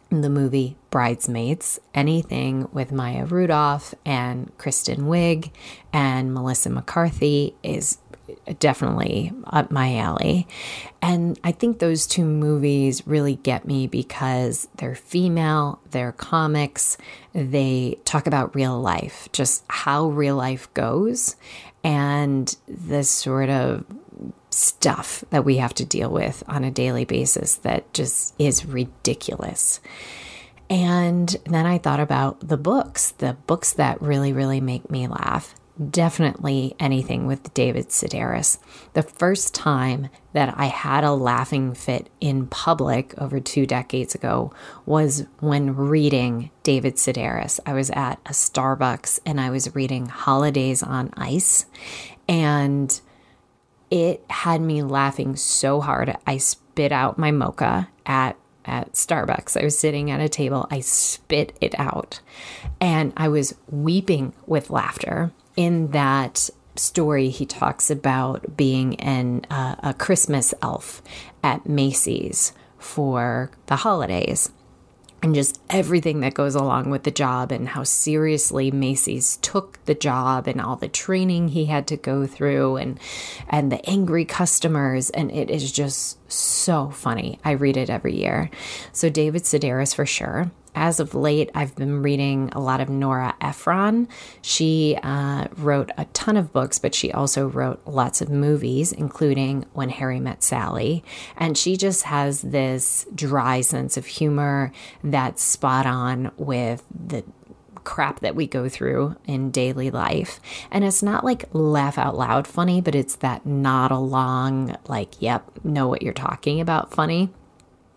the 0.10 0.30
movie 0.30 0.78
Bridesmaids, 0.90 1.82
anything 1.94 2.70
with 2.72 2.94
Maya 2.94 3.26
Rudolph 3.26 3.94
and 4.06 4.58
Kristen 4.58 5.08
Wiig 5.08 5.52
and 5.92 6.34
Melissa 6.34 6.70
McCarthy 6.70 7.56
is 7.62 7.98
definitely 8.60 9.34
up 9.48 9.70
my 9.70 9.98
alley. 9.98 10.48
And 11.02 11.38
I 11.44 11.52
think 11.52 11.80
those 11.80 12.08
two 12.08 12.24
movies 12.24 13.06
really 13.06 13.36
get 13.36 13.66
me 13.66 13.86
because 13.86 14.70
they're 14.78 14.96
female, 14.96 15.82
they're 15.92 16.14
comics, 16.14 16.98
they 17.34 17.98
talk 18.06 18.28
about 18.28 18.56
real 18.56 18.80
life, 18.80 19.28
just 19.34 19.66
how 19.68 20.08
real 20.08 20.38
life 20.38 20.74
goes, 20.74 21.36
and 21.84 22.56
this 22.66 23.10
sort 23.10 23.50
of 23.50 23.86
stuff 24.58 25.24
that 25.30 25.46
we 25.46 25.58
have 25.58 25.74
to 25.76 25.86
deal 25.86 26.10
with 26.10 26.44
on 26.48 26.64
a 26.64 26.72
daily 26.72 27.06
basis 27.06 27.56
that 27.56 27.94
just 27.94 28.34
is 28.40 28.66
ridiculous. 28.66 29.80
And 30.70 31.36
then 31.46 31.66
I 31.66 31.78
thought 31.78 32.00
about 32.00 32.48
the 32.48 32.58
books, 32.58 33.12
the 33.12 33.38
books 33.46 33.72
that 33.74 34.02
really, 34.02 34.34
really 34.34 34.60
make 34.60 34.90
me 34.90 35.08
laugh. 35.08 35.54
Definitely 35.92 36.76
anything 36.80 37.28
with 37.28 37.54
David 37.54 37.90
Sedaris. 37.90 38.58
The 38.94 39.04
first 39.04 39.54
time 39.54 40.10
that 40.34 40.56
I 40.58 40.66
had 40.66 41.04
a 41.04 41.12
laughing 41.12 41.76
fit 41.76 42.10
in 42.20 42.48
public 42.48 43.14
over 43.20 43.40
two 43.40 43.68
decades 43.68 44.16
ago 44.16 44.52
was 44.88 45.28
when 45.40 45.76
reading 45.76 46.50
David 46.64 46.96
Sedaris. 46.96 47.60
I 47.64 47.74
was 47.74 47.92
at 47.92 48.20
a 48.26 48.32
Starbucks 48.32 49.20
and 49.24 49.40
I 49.40 49.52
was 49.52 49.76
reading 49.76 50.08
Holidays 50.08 50.82
on 50.82 51.12
Ice. 51.16 51.68
And 52.28 53.00
it 53.90 54.24
had 54.30 54.62
me 54.62 54.84
laughing 54.84 55.36
so 55.36 55.82
hard. 55.82 56.16
I 56.26 56.38
spit 56.38 56.92
out 56.92 57.18
my 57.18 57.32
mocha 57.32 57.90
at 58.06 58.38
at 58.66 58.94
Starbucks. 58.94 59.60
I 59.60 59.64
was 59.64 59.80
sitting 59.80 60.12
at 60.12 60.20
a 60.20 60.28
table. 60.28 60.68
I 60.70 60.82
spit 60.82 61.58
it 61.62 61.74
out. 61.80 62.20
And 62.82 63.14
I 63.16 63.30
was 63.30 63.56
weeping 63.70 64.34
with 64.46 64.70
laughter. 64.70 65.32
In 65.56 65.92
that 65.92 66.50
story, 66.76 67.30
he 67.30 67.46
talks 67.46 67.90
about 67.90 68.58
being 68.58 69.00
an 69.00 69.46
uh, 69.50 69.76
a 69.80 69.94
Christmas 69.94 70.54
elf 70.62 71.02
at 71.44 71.68
Macy's 71.68 72.52
for 72.78 73.50
the 73.68 73.78
holidays 73.78 74.52
and 75.24 75.34
just 75.34 75.60
everything 75.70 76.20
that 76.20 76.34
goes 76.34 76.56
along 76.56 76.90
with 76.90 77.04
the 77.04 77.12
job 77.12 77.52
and 77.52 77.70
how 77.70 77.84
seriously 77.84 78.70
Macy's 78.70 79.38
took 79.38 79.84
the 79.86 79.96
job 79.96 80.48
and 80.48 80.62
all 80.62 80.76
the 80.76 80.88
training 80.88 81.50
he 81.50 81.66
had 81.66 81.88
to 81.88 81.98
go 81.98 82.28
through 82.28 82.78
and 82.78 83.00
and 83.50 83.72
the 83.72 83.90
angry 83.90 84.26
customers 84.26 85.10
and 85.10 85.32
it 85.32 85.50
is 85.50 85.72
just 85.72 86.18
so 86.32 86.90
funny. 86.90 87.40
I 87.44 87.52
read 87.52 87.78
it 87.78 87.90
every 87.90 88.16
year. 88.16 88.50
So 88.92 89.10
David 89.10 89.44
Sedaris 89.44 89.96
for 89.96 90.06
sure 90.06 90.52
as 90.78 91.00
of 91.00 91.16
late, 91.16 91.50
I've 91.56 91.76
been 91.76 92.04
reading 92.04 92.50
a 92.54 92.60
lot 92.60 92.80
of 92.80 92.88
Nora 92.88 93.36
Ephron. 93.42 94.08
She 94.44 94.96
uh, 95.02 95.48
wrote 95.58 95.90
a 95.98 96.06
ton 96.14 96.38
of 96.38 96.54
books, 96.54 96.78
but 96.78 96.94
she 96.94 97.12
also 97.12 97.48
wrote 97.48 97.82
lots 97.88 98.22
of 98.22 98.30
movies, 98.30 98.92
including 98.92 99.66
When 99.74 99.90
Harry 99.90 100.20
Met 100.20 100.44
Sally. 100.44 101.04
And 101.36 101.58
she 101.58 101.78
just 101.78 102.04
has 102.04 102.44
this 102.44 103.08
dry 103.16 103.62
sense 103.62 103.98
of 103.98 104.06
humor 104.06 104.72
that's 105.04 105.42
spot 105.42 105.88
on 105.88 106.32
with 106.38 106.86
the 106.94 107.24
crap 107.84 108.20
that 108.20 108.36
we 108.36 108.46
go 108.46 108.70
through 108.70 109.16
in 109.26 109.50
daily 109.50 109.90
life. 109.90 110.40
And 110.70 110.84
it's 110.84 111.02
not 111.02 111.24
like 111.24 111.46
laugh 111.54 111.98
out 111.98 112.16
loud 112.16 112.46
funny, 112.46 112.82
but 112.82 112.94
it's 112.94 113.16
that 113.16 113.48
nod 113.48 113.90
along, 113.92 114.78
like, 114.88 115.20
yep, 115.20 115.50
know 115.64 115.88
what 115.88 116.04
you're 116.04 116.14
talking 116.14 116.62
about 116.62 116.94
funny. 116.94 117.30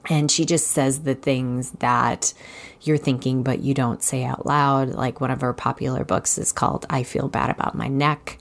And 0.09 0.31
she 0.31 0.47
just 0.47 0.69
says 0.69 1.01
the 1.01 1.15
things 1.15 1.73
that 1.81 2.33
you're 2.83 2.99
thinking, 2.99 3.43
but 3.43 3.61
you 3.61 3.75
don't 3.75 4.03
say 4.03 4.25
out 4.25 4.47
loud. 4.47 4.91
Like 4.91 5.21
one 5.21 5.31
of 5.31 5.41
her 5.41 5.53
popular 5.53 6.05
books 6.05 6.39
is 6.39 6.53
called 6.53 6.87
I 6.89 7.03
Feel 7.03 7.29
Bad 7.29 7.51
About 7.51 7.75
My 7.75 7.89
Neck. 7.89 8.39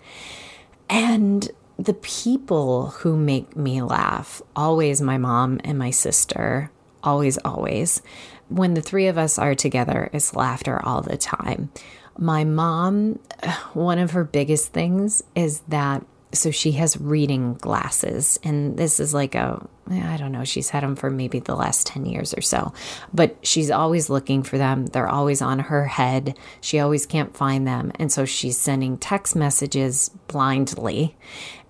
And 0.89 1.49
the 1.77 1.93
people 1.93 2.87
who 2.87 3.15
make 3.15 3.55
me 3.55 3.81
laugh, 3.81 4.41
always 4.55 5.01
my 5.01 5.17
mom 5.17 5.59
and 5.63 5.77
my 5.77 5.91
sister, 5.91 6.71
always, 7.03 7.37
always. 7.39 8.01
When 8.49 8.73
the 8.73 8.81
three 8.81 9.07
of 9.07 9.17
us 9.17 9.37
are 9.37 9.55
together, 9.55 10.09
it's 10.11 10.35
laughter 10.35 10.83
all 10.83 11.01
the 11.01 11.17
time. 11.17 11.71
My 12.17 12.43
mom, 12.43 13.19
one 13.73 13.99
of 13.99 14.11
her 14.11 14.23
biggest 14.23 14.73
things 14.73 15.23
is 15.35 15.61
that 15.67 16.05
so 16.31 16.51
she 16.51 16.73
has 16.73 16.95
reading 16.99 17.55
glasses 17.55 18.39
and 18.43 18.77
this 18.77 18.99
is 18.99 19.15
like 19.15 19.33
a 19.33 19.65
i 19.89 20.17
don't 20.17 20.31
know. 20.31 20.43
She's 20.43 20.69
had 20.69 20.83
them 20.83 20.95
for 20.95 21.09
maybe 21.09 21.39
the 21.39 21.55
last 21.55 21.87
10 21.87 22.05
years 22.05 22.33
or 22.33 22.41
so. 22.41 22.73
But 23.13 23.37
she's 23.41 23.71
always 23.71 24.09
looking 24.09 24.43
for 24.43 24.57
them. 24.57 24.87
They're 24.87 25.09
always 25.09 25.41
on 25.41 25.59
her 25.59 25.85
head. 25.85 26.37
She 26.61 26.79
always 26.79 27.05
can't 27.05 27.35
find 27.35 27.67
them. 27.67 27.91
And 27.95 28.11
so 28.11 28.25
she's 28.25 28.57
sending 28.57 28.97
text 28.97 29.35
messages 29.35 30.09
blindly. 30.27 31.15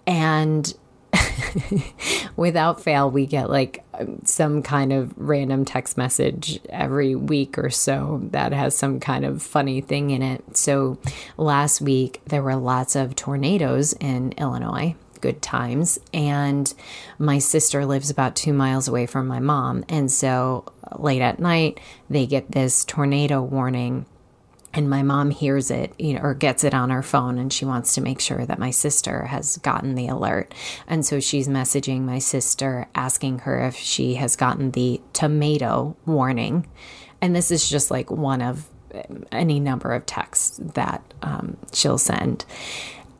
And 0.05 0.73
without 2.35 2.81
fail, 2.81 3.09
we 3.09 3.25
get 3.25 3.49
like 3.49 3.83
some 4.25 4.61
kind 4.61 4.93
of 4.93 5.13
random 5.17 5.65
text 5.65 5.97
message 5.97 6.59
every 6.69 7.15
week 7.15 7.57
or 7.57 7.69
so 7.69 8.21
that 8.31 8.53
has 8.53 8.75
some 8.75 8.99
kind 8.99 9.25
of 9.25 9.41
funny 9.41 9.81
thing 9.81 10.11
in 10.11 10.21
it. 10.21 10.57
So 10.57 10.97
last 11.37 11.81
week, 11.81 12.21
there 12.25 12.43
were 12.43 12.55
lots 12.55 12.95
of 12.95 13.15
tornadoes 13.15 13.93
in 13.93 14.33
Illinois. 14.33 14.95
Good 15.21 15.41
times. 15.41 15.99
And 16.13 16.73
my 17.17 17.39
sister 17.39 17.85
lives 17.85 18.09
about 18.09 18.35
two 18.35 18.53
miles 18.53 18.87
away 18.87 19.05
from 19.05 19.27
my 19.27 19.39
mom. 19.39 19.85
And 19.89 20.11
so 20.11 20.65
late 20.97 21.21
at 21.21 21.39
night, 21.39 21.79
they 22.09 22.25
get 22.25 22.51
this 22.51 22.85
tornado 22.85 23.41
warning 23.41 24.05
and 24.73 24.89
my 24.89 25.01
mom 25.01 25.31
hears 25.31 25.71
it 25.71 25.93
you 25.97 26.13
know 26.13 26.21
or 26.21 26.33
gets 26.33 26.63
it 26.63 26.73
on 26.73 26.89
her 26.89 27.01
phone 27.01 27.37
and 27.37 27.51
she 27.51 27.65
wants 27.65 27.95
to 27.95 28.01
make 28.01 28.19
sure 28.19 28.45
that 28.45 28.59
my 28.59 28.71
sister 28.71 29.25
has 29.25 29.57
gotten 29.57 29.95
the 29.95 30.07
alert 30.07 30.53
and 30.87 31.05
so 31.05 31.19
she's 31.19 31.47
messaging 31.47 32.01
my 32.01 32.19
sister 32.19 32.87
asking 32.95 33.39
her 33.39 33.65
if 33.65 33.75
she 33.75 34.15
has 34.15 34.35
gotten 34.35 34.71
the 34.71 35.01
tomato 35.13 35.95
warning 36.05 36.67
and 37.21 37.35
this 37.35 37.51
is 37.51 37.67
just 37.69 37.89
like 37.91 38.11
one 38.11 38.41
of 38.41 38.67
any 39.31 39.59
number 39.59 39.93
of 39.93 40.05
texts 40.05 40.59
that 40.61 41.01
um, 41.21 41.57
she'll 41.73 41.97
send 41.97 42.45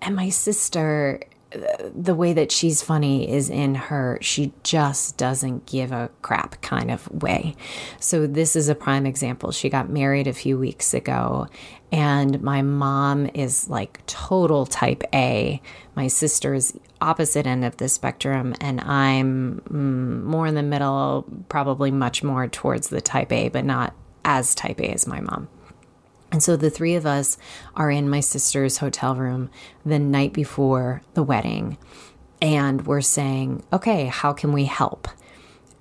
and 0.01 0.15
my 0.15 0.29
sister 0.29 1.19
the 1.51 2.13
way 2.13 2.33
that 2.33 2.51
she's 2.51 2.83
funny 2.83 3.29
is 3.29 3.49
in 3.49 3.73
her 3.73 4.19
she 4.21 4.53
just 4.63 5.17
doesn't 5.17 5.65
give 5.65 5.91
a 5.91 6.09
crap 6.21 6.61
kind 6.61 6.91
of 6.91 7.09
way. 7.11 7.55
So 7.99 8.27
this 8.27 8.55
is 8.55 8.69
a 8.69 8.75
prime 8.75 9.05
example. 9.05 9.51
She 9.51 9.69
got 9.69 9.89
married 9.89 10.27
a 10.27 10.33
few 10.33 10.57
weeks 10.59 10.93
ago 10.93 11.47
and 11.91 12.41
my 12.41 12.61
mom 12.61 13.25
is 13.33 13.67
like 13.67 14.05
total 14.05 14.67
type 14.67 15.03
A. 15.13 15.59
My 15.95 16.07
sister 16.07 16.53
is 16.53 16.77
opposite 17.01 17.47
end 17.47 17.65
of 17.65 17.77
the 17.77 17.89
spectrum 17.89 18.53
and 18.61 18.79
I'm 18.81 19.61
mm, 19.69 20.23
more 20.23 20.45
in 20.45 20.55
the 20.55 20.63
middle, 20.63 21.25
probably 21.49 21.89
much 21.89 22.21
more 22.21 22.47
towards 22.47 22.89
the 22.89 23.01
type 23.01 23.31
A, 23.31 23.49
but 23.49 23.65
not 23.65 23.95
as 24.23 24.53
type 24.53 24.79
A 24.81 24.93
as 24.93 25.07
my 25.07 25.19
mom. 25.19 25.47
And 26.31 26.43
so 26.43 26.55
the 26.55 26.69
three 26.69 26.95
of 26.95 27.05
us 27.05 27.37
are 27.75 27.89
in 27.89 28.09
my 28.09 28.19
sister's 28.19 28.77
hotel 28.77 29.15
room 29.15 29.49
the 29.85 29.99
night 29.99 30.33
before 30.33 31.01
the 31.13 31.23
wedding. 31.23 31.77
And 32.41 32.85
we're 32.85 33.01
saying, 33.01 33.63
okay, 33.73 34.05
how 34.05 34.33
can 34.33 34.53
we 34.53 34.65
help? 34.65 35.07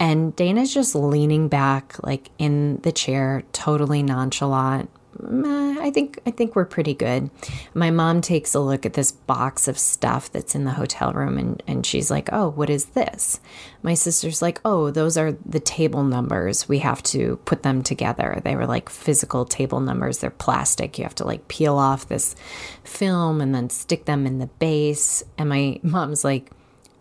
And 0.00 0.34
Dana's 0.36 0.72
just 0.72 0.94
leaning 0.94 1.48
back, 1.48 1.96
like 2.04 2.30
in 2.38 2.78
the 2.82 2.92
chair, 2.92 3.42
totally 3.52 4.02
nonchalant, 4.02 4.90
I 5.24 5.90
think 5.90 6.20
I 6.26 6.30
think 6.30 6.54
we're 6.54 6.64
pretty 6.64 6.94
good. 6.94 7.30
My 7.74 7.90
mom 7.90 8.20
takes 8.20 8.54
a 8.54 8.60
look 8.60 8.86
at 8.86 8.94
this 8.94 9.12
box 9.12 9.68
of 9.68 9.78
stuff 9.78 10.30
that's 10.30 10.54
in 10.54 10.64
the 10.64 10.72
hotel 10.72 11.12
room 11.12 11.38
and, 11.38 11.62
and 11.66 11.84
she's 11.84 12.10
like, 12.10 12.28
Oh, 12.32 12.50
what 12.50 12.70
is 12.70 12.86
this? 12.86 13.40
My 13.82 13.94
sister's 13.94 14.42
like, 14.42 14.60
Oh, 14.64 14.90
those 14.90 15.16
are 15.16 15.32
the 15.44 15.60
table 15.60 16.04
numbers. 16.04 16.68
We 16.68 16.78
have 16.80 17.02
to 17.04 17.36
put 17.44 17.62
them 17.62 17.82
together. 17.82 18.40
They 18.44 18.56
were 18.56 18.66
like 18.66 18.88
physical 18.88 19.44
table 19.44 19.80
numbers. 19.80 20.18
They're 20.18 20.30
plastic. 20.30 20.98
You 20.98 21.04
have 21.04 21.14
to 21.16 21.24
like 21.24 21.48
peel 21.48 21.76
off 21.76 22.08
this 22.08 22.36
film 22.84 23.40
and 23.40 23.54
then 23.54 23.70
stick 23.70 24.04
them 24.04 24.26
in 24.26 24.38
the 24.38 24.46
base. 24.46 25.22
And 25.36 25.48
my 25.48 25.80
mom's 25.82 26.24
like, 26.24 26.50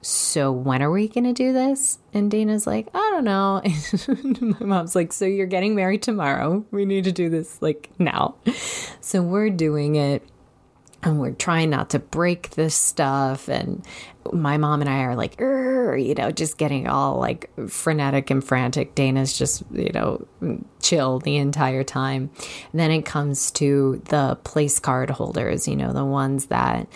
so 0.02 0.52
when 0.52 0.82
are 0.82 0.92
we 0.92 1.08
to 1.10 1.34
do 1.34 1.52
this? 1.52 2.00
And 2.14 2.32
Dana's 2.32 2.66
like, 2.68 2.88
I 2.94 3.07
don't 3.22 3.26
know. 3.26 3.62
my 4.60 4.66
mom's 4.66 4.96
like, 4.96 5.12
so 5.12 5.26
you're 5.26 5.48
getting 5.48 5.76
married 5.76 6.02
tomorrow. 6.02 6.66
We 6.72 6.86
need 6.86 7.06
to 7.06 7.12
do 7.12 7.30
this 7.30 7.62
like 7.62 7.90
now. 8.00 8.36
So 9.02 9.22
we're 9.22 9.50
doing 9.50 9.96
it 9.96 10.24
and 11.04 11.20
we're 11.20 11.32
trying 11.32 11.70
not 11.70 11.92
to 11.92 12.00
break 12.00 12.52
this 12.52 12.76
stuff. 12.76 13.48
And 13.48 13.86
my 14.32 14.58
mom 14.58 14.82
and 14.82 14.90
I 14.90 15.04
are 15.04 15.16
like, 15.16 15.40
you 15.40 16.14
know, 16.18 16.32
just 16.32 16.58
getting 16.58 16.88
all 16.88 17.18
like 17.18 17.50
frenetic 17.70 18.30
and 18.30 18.44
frantic. 18.44 18.96
Dana's 18.96 19.38
just, 19.38 19.64
you 19.72 19.92
know, 19.94 20.28
chill 20.82 21.20
the 21.20 21.38
entire 21.38 21.84
time. 21.84 22.30
And 22.72 22.80
then 22.80 22.92
it 22.92 23.06
comes 23.06 23.52
to 23.52 24.02
the 24.10 24.38
place 24.44 24.80
card 24.80 25.10
holders, 25.10 25.68
you 25.68 25.76
know, 25.76 25.94
the 25.94 26.06
ones 26.06 26.48
that 26.48 26.88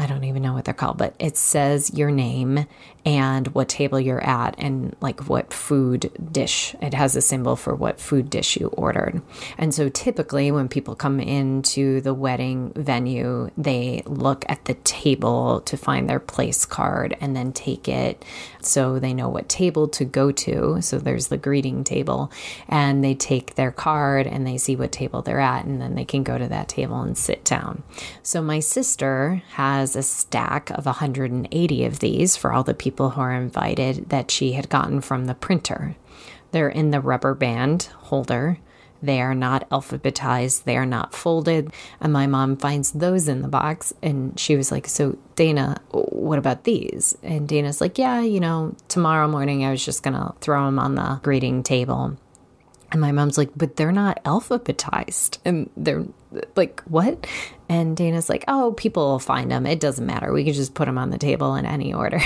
I 0.00 0.06
don't 0.06 0.22
even 0.22 0.42
know 0.42 0.52
what 0.52 0.64
they're 0.64 0.74
called, 0.74 0.96
but 0.96 1.14
it 1.18 1.36
says 1.36 1.92
your 1.92 2.12
name 2.12 2.66
and 3.04 3.48
what 3.48 3.68
table 3.68 3.98
you're 3.98 4.24
at 4.24 4.54
and 4.56 4.94
like 5.00 5.28
what 5.28 5.52
food 5.52 6.12
dish. 6.30 6.76
It 6.80 6.94
has 6.94 7.16
a 7.16 7.20
symbol 7.20 7.56
for 7.56 7.74
what 7.74 8.00
food 8.00 8.30
dish 8.30 8.56
you 8.56 8.68
ordered. 8.68 9.20
And 9.56 9.74
so 9.74 9.88
typically 9.88 10.52
when 10.52 10.68
people 10.68 10.94
come 10.94 11.18
into 11.18 12.00
the 12.00 12.14
wedding 12.14 12.72
venue, 12.76 13.50
they 13.58 14.02
look 14.06 14.44
at 14.48 14.66
the 14.66 14.74
table 14.74 15.62
to 15.62 15.76
find 15.76 16.08
their 16.08 16.20
place 16.20 16.64
card 16.64 17.16
and 17.20 17.34
then 17.34 17.52
take 17.52 17.88
it 17.88 18.24
so 18.68 18.98
they 18.98 19.14
know 19.14 19.28
what 19.28 19.48
table 19.48 19.88
to 19.88 20.04
go 20.04 20.30
to. 20.30 20.80
So 20.80 20.98
there's 20.98 21.28
the 21.28 21.36
greeting 21.36 21.84
table 21.84 22.30
and 22.68 23.02
they 23.02 23.14
take 23.14 23.54
their 23.54 23.72
card 23.72 24.26
and 24.26 24.46
they 24.46 24.58
see 24.58 24.76
what 24.76 24.92
table 24.92 25.22
they're 25.22 25.40
at 25.40 25.64
and 25.64 25.80
then 25.80 25.94
they 25.94 26.04
can 26.04 26.22
go 26.22 26.38
to 26.38 26.48
that 26.48 26.68
table 26.68 27.00
and 27.00 27.16
sit 27.16 27.44
down. 27.44 27.82
So 28.22 28.42
my 28.42 28.60
sister 28.60 29.42
has 29.52 29.96
a 29.96 30.02
stack 30.02 30.70
of 30.70 30.86
180 30.86 31.84
of 31.84 31.98
these 32.00 32.36
for 32.36 32.52
all 32.52 32.64
the 32.64 32.74
people 32.74 33.10
who 33.10 33.20
are 33.20 33.34
invited 33.34 34.10
that 34.10 34.30
she 34.30 34.52
had 34.52 34.68
gotten 34.68 35.00
from 35.00 35.26
the 35.26 35.34
printer. 35.34 35.96
They're 36.50 36.68
in 36.68 36.90
the 36.90 37.00
rubber 37.00 37.34
band 37.34 37.84
holder. 37.94 38.58
They 39.02 39.20
are 39.20 39.34
not 39.34 39.68
alphabetized, 39.70 40.64
they 40.64 40.76
are 40.76 40.86
not 40.86 41.14
folded. 41.14 41.72
And 42.00 42.12
my 42.12 42.26
mom 42.26 42.56
finds 42.56 42.92
those 42.92 43.28
in 43.28 43.42
the 43.42 43.48
box. 43.48 43.92
And 44.02 44.38
she 44.38 44.56
was 44.56 44.70
like, 44.72 44.86
So, 44.86 45.18
Dana, 45.36 45.80
what 45.90 46.38
about 46.38 46.64
these? 46.64 47.16
And 47.22 47.48
Dana's 47.48 47.80
like, 47.80 47.98
Yeah, 47.98 48.20
you 48.20 48.40
know, 48.40 48.74
tomorrow 48.88 49.28
morning 49.28 49.64
I 49.64 49.70
was 49.70 49.84
just 49.84 50.02
going 50.02 50.14
to 50.14 50.34
throw 50.40 50.64
them 50.64 50.78
on 50.78 50.94
the 50.94 51.20
greeting 51.22 51.62
table. 51.62 52.16
And 52.90 53.00
my 53.00 53.12
mom's 53.12 53.38
like, 53.38 53.50
But 53.56 53.76
they're 53.76 53.92
not 53.92 54.22
alphabetized. 54.24 55.38
And 55.44 55.70
they're 55.76 56.04
like, 56.56 56.80
What? 56.82 57.26
And 57.70 57.96
Dana's 57.96 58.30
like, 58.30 58.44
oh, 58.48 58.72
people 58.72 59.06
will 59.06 59.18
find 59.18 59.50
them. 59.50 59.66
It 59.66 59.78
doesn't 59.78 60.06
matter. 60.06 60.32
We 60.32 60.42
can 60.42 60.54
just 60.54 60.72
put 60.72 60.86
them 60.86 60.96
on 60.96 61.10
the 61.10 61.18
table 61.18 61.54
in 61.54 61.66
any 61.66 61.92
order. 61.92 62.18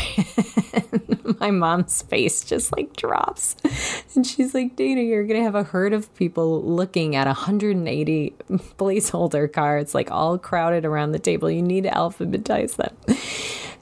my 1.41 1.51
mom's 1.51 2.03
face 2.03 2.45
just 2.45 2.71
like 2.71 2.95
drops. 2.95 3.57
And 4.15 4.25
she's 4.25 4.55
like, 4.55 4.77
Dana, 4.77 5.01
you're 5.01 5.27
going 5.27 5.41
to 5.41 5.45
have 5.45 5.57
a 5.57 5.65
herd 5.65 5.93
of 5.93 6.15
people 6.15 6.63
looking 6.63 7.17
at 7.17 7.27
180 7.27 8.35
placeholder 8.79 9.53
cards, 9.53 9.97
like 9.97 10.13
all 10.13 10.39
crowded 10.39 10.85
around 10.85 11.11
the 11.11 11.19
table. 11.19 11.51
You 11.51 11.63
need 11.63 11.85
to 11.85 11.91
alphabetize 11.91 12.77
them. 12.77 12.95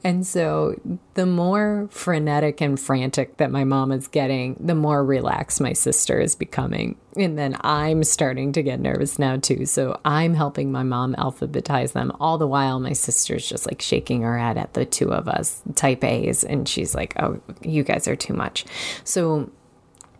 And 0.02 0.26
so 0.26 0.80
the 1.14 1.26
more 1.26 1.88
frenetic 1.90 2.60
and 2.60 2.78
frantic 2.78 3.36
that 3.36 3.50
my 3.50 3.64
mom 3.64 3.92
is 3.92 4.08
getting, 4.08 4.56
the 4.58 4.74
more 4.74 5.04
relaxed 5.04 5.60
my 5.60 5.72
sister 5.72 6.18
is 6.18 6.34
becoming. 6.34 6.96
And 7.16 7.38
then 7.38 7.56
I'm 7.60 8.04
starting 8.04 8.52
to 8.52 8.62
get 8.62 8.80
nervous 8.80 9.18
now 9.18 9.36
too. 9.36 9.66
So 9.66 10.00
I'm 10.04 10.34
helping 10.34 10.72
my 10.72 10.82
mom 10.82 11.14
alphabetize 11.16 11.92
them. 11.92 12.12
All 12.20 12.38
the 12.38 12.46
while, 12.46 12.80
my 12.80 12.92
sister's 12.92 13.48
just 13.48 13.66
like 13.66 13.82
shaking 13.82 14.22
her 14.22 14.38
head 14.38 14.56
at 14.56 14.74
the 14.74 14.86
two 14.86 15.12
of 15.12 15.28
us, 15.28 15.62
type 15.74 16.04
A's. 16.04 16.44
And 16.44 16.68
she's 16.68 16.94
like, 16.94 17.14
oh, 17.20 17.40
you 17.60 17.82
guys 17.82 18.08
are 18.08 18.16
too 18.16 18.34
much. 18.34 18.64
So 19.04 19.50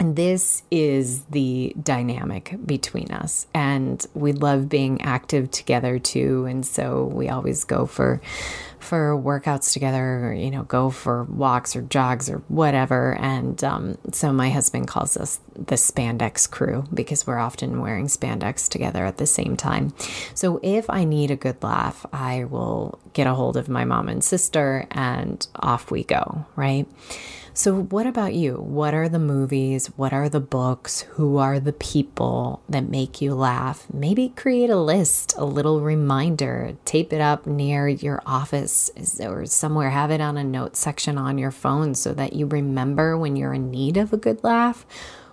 this 0.01 0.63
is 0.71 1.25
the 1.27 1.75
dynamic 1.83 2.57
between 2.65 3.11
us. 3.11 3.47
And 3.55 4.05
we 4.15 4.33
love 4.33 4.69
being 4.69 5.03
active 5.03 5.51
together 5.51 5.99
too. 5.99 6.47
And 6.47 6.65
so 6.65 7.05
we 7.05 7.29
always 7.29 7.65
go 7.65 7.87
for 7.87 8.21
for 8.79 9.15
workouts 9.15 9.75
together, 9.75 10.29
or, 10.29 10.33
you 10.33 10.51
know, 10.51 10.63
go 10.63 10.89
for 10.89 11.25
walks 11.25 11.77
or 11.77 11.83
jogs 11.83 12.31
or 12.31 12.39
whatever. 12.49 13.15
And 13.21 13.63
um, 13.63 13.99
so 14.11 14.33
my 14.33 14.49
husband 14.49 14.89
calls 14.89 15.19
us 15.19 15.39
the 15.55 15.75
spandex 15.75 16.51
crew 16.51 16.85
because 16.93 17.27
we're 17.27 17.39
often 17.39 17.83
wearing 17.83 18.07
spandex 18.07 18.71
together 18.71 19.05
at 19.05 19.19
the 19.19 19.27
same 19.27 19.55
time. 19.55 19.93
So 20.35 20.61
if 20.63 20.89
I 20.89 21.05
need 21.05 21.31
a 21.31 21.37
good 21.37 21.63
laugh, 21.63 22.07
I 22.11 22.45
will 22.45 22.99
get 23.13 23.27
a 23.27 23.35
hold 23.35 23.59
of 23.59 23.69
my 23.69 23.85
mom 23.85 24.09
and 24.09 24.25
sister 24.25 24.87
and 24.91 25.47
off 25.57 25.91
we 25.91 26.03
go, 26.03 26.47
right? 26.57 26.89
So, 27.53 27.83
what 27.83 28.07
about 28.07 28.35
you? 28.35 28.55
What 28.55 28.95
are 28.95 29.09
the 29.09 29.19
movies? 29.19 29.89
What 29.97 30.13
are 30.13 30.29
the 30.29 30.41
books? 30.41 31.01
Who 31.13 31.37
are 31.37 31.59
the 31.59 31.73
people 31.73 32.63
that 32.69 32.89
make 32.89 33.21
you 33.21 33.35
laugh? 33.35 33.87
Maybe 33.93 34.29
create 34.29 34.71
a 34.71 34.77
list, 34.77 35.35
a 35.37 35.45
little 35.45 35.81
reminder, 35.81 36.77
tape 36.85 37.13
it 37.13 37.21
up 37.21 37.47
near 37.47 37.89
your 37.89 38.23
office 38.25 38.91
or 39.21 39.47
somewhere, 39.47 39.91
have 39.91 40.13
it 40.13 40.21
on 40.21 40.37
a 40.37 40.45
note 40.45 40.77
section 40.77 41.19
on 41.19 41.39
your 41.39 41.51
phone 41.51 41.97
so 41.97 42.15
that 42.15 42.35
you 42.35 42.47
remember 42.47 43.19
when 43.19 43.35
you're 43.35 43.55
in 43.55 43.71
need 43.71 43.97
of 43.97 44.13
a 44.13 44.17
good 44.17 44.45
laugh 44.45 44.87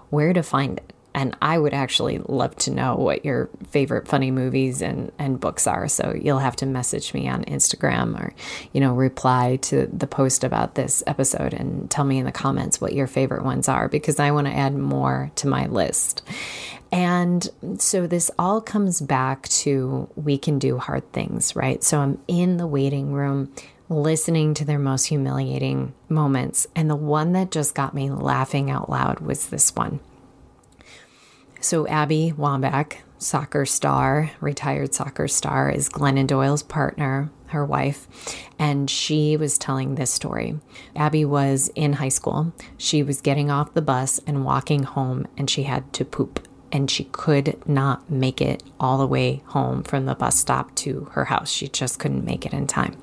where 0.10 0.34
to 0.34 0.42
find 0.42 0.80
it. 0.80 0.94
And 1.14 1.36
I 1.42 1.58
would 1.58 1.74
actually 1.74 2.20
love 2.20 2.56
to 2.58 2.72
know 2.72 2.96
what 2.96 3.26
your 3.26 3.50
favorite 3.70 4.08
funny 4.08 4.30
movies 4.30 4.84
and, 4.84 5.12
and 5.18 5.40
books 5.40 5.66
are. 5.66 5.88
So 5.88 6.14
you'll 6.16 6.40
have 6.40 6.56
to 6.58 6.68
message 6.68 7.14
me 7.14 7.28
on 7.28 7.44
Instagram 7.46 8.20
or, 8.20 8.34
you 8.72 8.80
know, 8.80 8.94
reply 8.94 9.58
to 9.64 9.88
the 9.88 10.06
post 10.06 10.44
about 10.44 10.76
this 10.76 11.02
episode 11.08 11.54
and 11.54 11.90
tell 11.90 12.06
me 12.06 12.20
in 12.20 12.26
the 12.26 12.32
comments 12.32 12.80
what 12.80 12.94
your 12.94 13.08
favorite 13.08 13.44
ones 13.44 13.68
are 13.68 13.88
because 13.88 14.20
I 14.20 14.30
want 14.30 14.46
to 14.46 14.54
add 14.54 14.76
more 14.76 15.32
to 15.36 15.48
my 15.48 15.66
list. 15.66 16.22
And 16.92 17.50
so 17.80 18.08
this 18.08 18.32
all 18.38 18.62
comes 18.62 19.02
back 19.02 19.48
to 19.50 20.10
we 20.16 20.38
can 20.38 20.60
do 20.60 20.78
hard 20.78 21.12
things, 21.14 21.56
right? 21.56 21.84
So 21.84 22.00
I'm 22.00 22.20
in 22.28 22.58
the 22.58 22.68
waiting 22.68 23.12
room 23.12 23.52
listening 23.90 24.54
to 24.54 24.66
their 24.66 24.80
most 24.80 25.06
humiliating 25.06 25.94
moments. 26.10 26.68
And 26.76 26.90
the 26.90 26.96
one 26.96 27.34
that 27.34 27.52
just 27.52 27.74
got 27.74 27.94
me 27.94 28.10
laughing 28.10 28.70
out 28.70 28.90
loud 28.90 29.20
was 29.20 29.48
this 29.48 29.76
one. 29.76 30.00
So, 31.60 31.88
Abby 31.88 32.34
Wambach, 32.38 32.98
soccer 33.18 33.66
star, 33.66 34.32
retired 34.40 34.94
soccer 34.94 35.28
star, 35.28 35.70
is 35.70 35.90
Glennon 35.90 36.28
Doyle's 36.28 36.64
partner, 36.64 37.32
her 37.48 37.66
wife, 37.66 38.08
and 38.60 38.90
she 38.90 39.38
was 39.38 39.58
telling 39.58 39.96
this 39.96 40.12
story. 40.12 40.60
Abby 40.96 41.26
was 41.26 41.70
in 41.76 41.94
high 41.94 42.10
school. 42.10 42.54
She 42.78 43.02
was 43.04 43.22
getting 43.22 43.50
off 43.50 43.74
the 43.74 43.82
bus 43.82 44.20
and 44.28 44.46
walking 44.46 44.84
home, 44.84 45.28
and 45.38 45.50
she 45.50 45.64
had 45.64 45.92
to 45.94 46.06
poop. 46.06 46.46
And 46.70 46.92
she 46.92 47.06
could 47.06 47.58
not 47.66 48.12
make 48.12 48.42
it 48.42 48.62
all 48.78 48.98
the 48.98 49.08
way 49.08 49.42
home 49.48 49.84
from 49.84 50.06
the 50.06 50.16
bus 50.16 50.38
stop 50.38 50.76
to 50.76 51.10
her 51.14 51.26
house. 51.26 51.50
She 51.50 51.70
just 51.70 51.98
couldn't 51.98 52.26
make 52.26 52.46
it 52.46 52.54
in 52.54 52.68
time. 52.68 52.98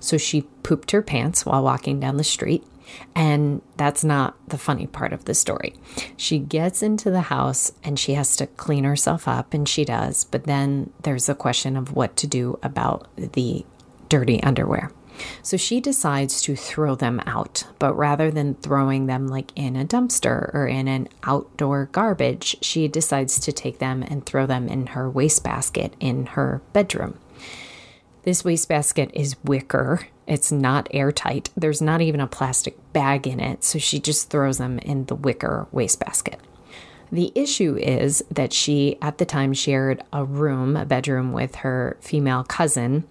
So 0.00 0.16
she 0.16 0.42
pooped 0.62 0.92
her 0.92 1.02
pants 1.02 1.44
while 1.44 1.62
walking 1.62 2.00
down 2.00 2.16
the 2.16 2.24
street. 2.24 2.64
And 3.14 3.62
that's 3.76 4.04
not 4.04 4.36
the 4.48 4.58
funny 4.58 4.86
part 4.86 5.12
of 5.12 5.24
the 5.24 5.34
story. 5.34 5.74
She 6.16 6.38
gets 6.38 6.82
into 6.82 7.10
the 7.10 7.22
house 7.22 7.72
and 7.82 7.98
she 7.98 8.14
has 8.14 8.36
to 8.36 8.46
clean 8.46 8.84
herself 8.84 9.26
up, 9.28 9.52
and 9.54 9.68
she 9.68 9.84
does. 9.84 10.24
But 10.24 10.44
then 10.44 10.92
there's 11.02 11.28
a 11.28 11.34
question 11.34 11.76
of 11.76 11.92
what 11.92 12.16
to 12.16 12.26
do 12.26 12.58
about 12.62 13.08
the 13.16 13.64
dirty 14.08 14.42
underwear. 14.42 14.92
So 15.42 15.56
she 15.56 15.80
decides 15.80 16.40
to 16.42 16.56
throw 16.56 16.94
them 16.94 17.20
out, 17.26 17.64
but 17.78 17.94
rather 17.94 18.30
than 18.30 18.54
throwing 18.54 19.06
them 19.06 19.28
like 19.28 19.52
in 19.54 19.76
a 19.76 19.84
dumpster 19.84 20.54
or 20.54 20.66
in 20.66 20.88
an 20.88 21.08
outdoor 21.24 21.86
garbage, 21.92 22.56
she 22.62 22.88
decides 22.88 23.38
to 23.40 23.52
take 23.52 23.78
them 23.78 24.02
and 24.02 24.24
throw 24.24 24.46
them 24.46 24.68
in 24.68 24.88
her 24.88 25.10
wastebasket 25.10 25.94
in 26.00 26.26
her 26.26 26.62
bedroom. 26.72 27.18
This 28.22 28.44
wastebasket 28.44 29.10
is 29.14 29.36
wicker. 29.44 30.06
It's 30.26 30.52
not 30.52 30.88
airtight. 30.90 31.50
There's 31.56 31.80
not 31.80 32.00
even 32.00 32.20
a 32.20 32.26
plastic 32.26 32.76
bag 32.92 33.26
in 33.26 33.40
it, 33.40 33.64
so 33.64 33.78
she 33.78 33.98
just 33.98 34.30
throws 34.30 34.58
them 34.58 34.78
in 34.80 35.06
the 35.06 35.14
wicker 35.14 35.66
wastebasket. 35.72 36.38
The 37.10 37.32
issue 37.34 37.76
is 37.76 38.22
that 38.30 38.52
she, 38.52 38.96
at 39.02 39.18
the 39.18 39.24
time, 39.24 39.52
shared 39.52 40.02
a 40.12 40.24
room, 40.24 40.76
a 40.76 40.84
bedroom 40.84 41.32
with 41.32 41.56
her 41.56 41.96
female 42.00 42.44
cousin. 42.44 43.04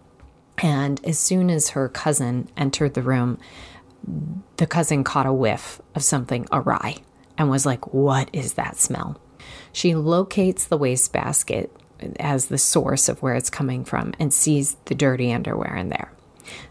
And 0.60 1.04
as 1.06 1.19
soon 1.19 1.50
as 1.50 1.69
her 1.69 1.89
cousin 1.89 2.50
entered 2.56 2.93
the 2.93 3.02
room, 3.02 3.39
the 4.58 4.67
cousin 4.67 5.04
caught 5.04 5.26
a 5.26 5.34
whiff 5.34 5.82
of 5.95 6.04
something 6.04 6.48
awry 6.52 6.98
and 7.38 7.50
was 7.50 7.65
like, 7.65 7.93
What 7.93 8.30
is 8.32 8.54
that 8.54 8.78
smell? 8.78 9.19
She 9.74 9.95
locates 9.95 10.65
the 10.65 10.78
wastebasket 10.78 11.76
as 12.20 12.46
the 12.46 12.58
source 12.58 13.10
of 13.10 13.22
where 13.22 13.36
it's 13.36 13.50
coming 13.50 13.84
from 13.84 14.14
and 14.20 14.34
sees 14.34 14.78
the 14.86 14.96
dirty 14.96 15.32
underwear 15.32 15.76
in 15.76 15.90
there. 15.90 16.12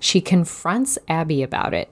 She 0.01 0.21
confronts 0.21 0.99
Abby 1.09 1.43
about 1.43 1.75
it. 1.75 1.91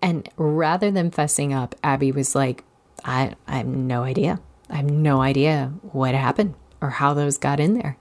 And 0.00 0.28
rather 0.36 0.90
than 0.90 1.10
fessing 1.10 1.56
up, 1.56 1.74
Abby 1.82 2.12
was 2.12 2.34
like, 2.34 2.64
I, 3.04 3.34
I 3.46 3.58
have 3.58 3.66
no 3.66 4.02
idea. 4.02 4.40
I 4.70 4.76
have 4.76 4.90
no 4.90 5.20
idea 5.20 5.72
what 5.92 6.14
happened 6.14 6.54
or 6.80 6.90
how 6.90 7.14
those 7.14 7.38
got 7.38 7.60
in 7.60 7.74
there. 7.74 7.96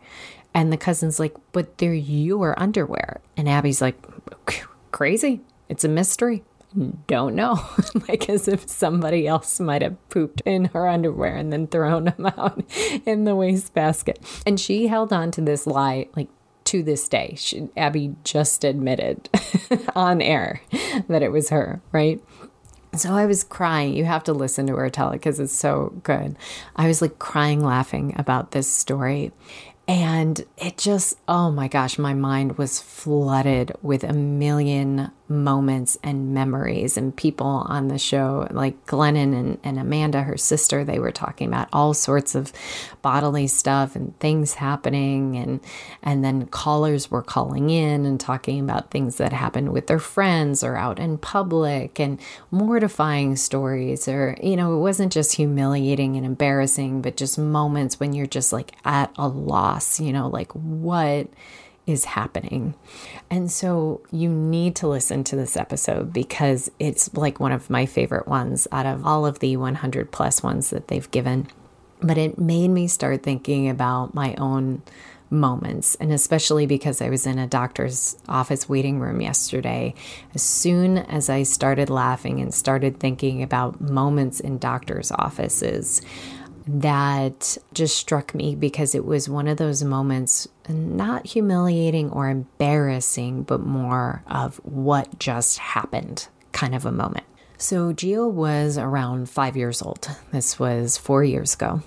And 0.53 0.71
the 0.71 0.77
cousin's 0.77 1.19
like, 1.19 1.35
but 1.51 1.77
they're 1.77 1.93
your 1.93 2.59
underwear. 2.59 3.21
And 3.35 3.47
Abby's 3.47 3.81
like, 3.81 3.97
crazy. 4.91 5.41
It's 5.69 5.83
a 5.83 5.89
mystery. 5.89 6.43
Don't 7.07 7.35
know. 7.35 7.59
like 8.07 8.29
as 8.29 8.47
if 8.47 8.69
somebody 8.69 9.27
else 9.27 9.59
might 9.59 9.81
have 9.81 10.09
pooped 10.09 10.41
in 10.41 10.65
her 10.65 10.87
underwear 10.87 11.35
and 11.35 11.51
then 11.51 11.67
thrown 11.67 12.05
them 12.05 12.25
out 12.37 12.63
in 13.05 13.23
the 13.23 13.35
wastebasket. 13.35 14.19
And 14.45 14.59
she 14.59 14.87
held 14.87 15.11
on 15.11 15.31
to 15.31 15.41
this 15.41 15.65
lie 15.65 16.07
like 16.15 16.29
to 16.65 16.83
this 16.83 17.07
day. 17.07 17.33
She, 17.37 17.69
Abby 17.75 18.15
just 18.23 18.63
admitted 18.63 19.29
on 19.95 20.21
air 20.21 20.61
that 21.07 21.23
it 21.23 21.31
was 21.31 21.49
her, 21.49 21.81
right? 21.91 22.21
So 22.95 23.13
I 23.13 23.25
was 23.25 23.43
crying. 23.43 23.95
You 23.95 24.05
have 24.05 24.23
to 24.25 24.33
listen 24.33 24.67
to 24.67 24.75
her 24.75 24.89
tell 24.89 25.09
it 25.09 25.13
because 25.13 25.39
it's 25.39 25.53
so 25.53 25.93
good. 26.03 26.37
I 26.75 26.87
was 26.87 27.01
like 27.01 27.19
crying, 27.19 27.63
laughing 27.63 28.13
about 28.17 28.51
this 28.51 28.69
story. 28.69 29.31
And 29.87 30.45
it 30.57 30.77
just, 30.77 31.17
oh 31.27 31.49
my 31.49 31.69
gosh, 31.69 31.97
my 31.97 32.13
mind 32.13 32.57
was 32.57 32.81
flooded 32.81 33.71
with 33.81 34.03
a 34.03 34.13
million 34.13 35.11
moments 35.29 35.97
and 36.03 36.33
memories 36.33 36.97
and 36.97 37.15
people 37.15 37.65
on 37.67 37.87
the 37.87 37.97
show, 37.97 38.47
like 38.51 38.85
Glennon 38.85 39.37
and, 39.37 39.57
and 39.63 39.79
Amanda, 39.79 40.23
her 40.23 40.37
sister, 40.37 40.83
they 40.83 40.99
were 40.99 41.11
talking 41.11 41.47
about 41.47 41.67
all 41.73 41.93
sorts 41.93 42.35
of 42.35 42.53
bodily 43.01 43.47
stuff 43.47 43.95
and 43.95 44.17
things 44.19 44.55
happening. 44.55 45.37
And 45.37 45.59
and 46.03 46.23
then 46.23 46.45
callers 46.47 47.11
were 47.11 47.21
calling 47.21 47.69
in 47.69 48.05
and 48.05 48.19
talking 48.19 48.59
about 48.59 48.91
things 48.91 49.17
that 49.17 49.33
happened 49.33 49.73
with 49.73 49.87
their 49.87 49.99
friends 49.99 50.63
or 50.63 50.77
out 50.77 50.99
in 50.99 51.17
public 51.17 51.99
and 51.99 52.19
mortifying 52.51 53.35
stories 53.35 54.07
or 54.07 54.37
you 54.41 54.55
know 54.55 54.75
it 54.75 54.79
wasn't 54.79 55.11
just 55.11 55.35
humiliating 55.35 56.15
and 56.15 56.25
embarrassing 56.25 57.01
but 57.01 57.17
just 57.17 57.37
moments 57.37 57.99
when 57.99 58.13
you're 58.13 58.25
just 58.25 58.53
like 58.53 58.71
at 58.85 59.11
a 59.17 59.27
loss 59.27 59.99
you 59.99 60.13
know 60.13 60.27
like 60.27 60.51
what 60.53 61.27
is 61.87 62.05
happening. 62.05 62.75
And 63.31 63.51
so 63.51 64.01
you 64.11 64.29
need 64.29 64.75
to 64.75 64.87
listen 64.87 65.23
to 65.23 65.35
this 65.35 65.57
episode 65.57 66.13
because 66.13 66.69
it's 66.77 67.11
like 67.15 67.39
one 67.39 67.53
of 67.53 67.69
my 67.69 67.85
favorite 67.85 68.27
ones 68.27 68.67
out 68.71 68.85
of 68.85 69.05
all 69.05 69.25
of 69.25 69.39
the 69.39 69.57
100 69.57 70.11
plus 70.11 70.43
ones 70.43 70.69
that 70.69 70.89
they've 70.89 71.09
given. 71.09 71.47
But 72.01 72.17
it 72.17 72.37
made 72.37 72.67
me 72.67 72.87
start 72.87 73.23
thinking 73.23 73.69
about 73.69 74.13
my 74.13 74.35
own 74.35 74.83
moments, 75.29 75.95
and 75.95 76.11
especially 76.11 76.65
because 76.65 77.01
I 77.01 77.09
was 77.09 77.25
in 77.25 77.39
a 77.39 77.47
doctor's 77.47 78.17
office 78.29 78.69
waiting 78.69 78.99
room 78.99 79.19
yesterday. 79.19 79.93
As 80.35 80.41
soon 80.41 80.99
as 80.99 81.29
I 81.29 81.43
started 81.43 81.89
laughing 81.89 82.39
and 82.39 82.53
started 82.53 82.99
thinking 82.99 83.41
about 83.41 83.81
moments 83.81 84.39
in 84.39 84.57
doctor's 84.57 85.11
offices, 85.11 86.01
that 86.67 87.57
just 87.73 87.95
struck 87.95 88.35
me 88.35 88.55
because 88.55 88.93
it 88.93 89.05
was 89.05 89.29
one 89.29 89.47
of 89.47 89.57
those 89.57 89.83
moments, 89.83 90.47
not 90.69 91.27
humiliating 91.27 92.09
or 92.11 92.29
embarrassing, 92.29 93.43
but 93.43 93.61
more 93.61 94.23
of 94.27 94.57
what 94.57 95.19
just 95.19 95.57
happened 95.57 96.27
kind 96.51 96.75
of 96.75 96.85
a 96.85 96.91
moment. 96.91 97.25
So, 97.57 97.91
Geo 97.91 98.27
was 98.27 98.77
around 98.77 99.29
five 99.29 99.57
years 99.57 99.81
old. 99.81 100.09
This 100.31 100.59
was 100.59 100.97
four 100.97 101.23
years 101.23 101.55
ago. 101.55 101.81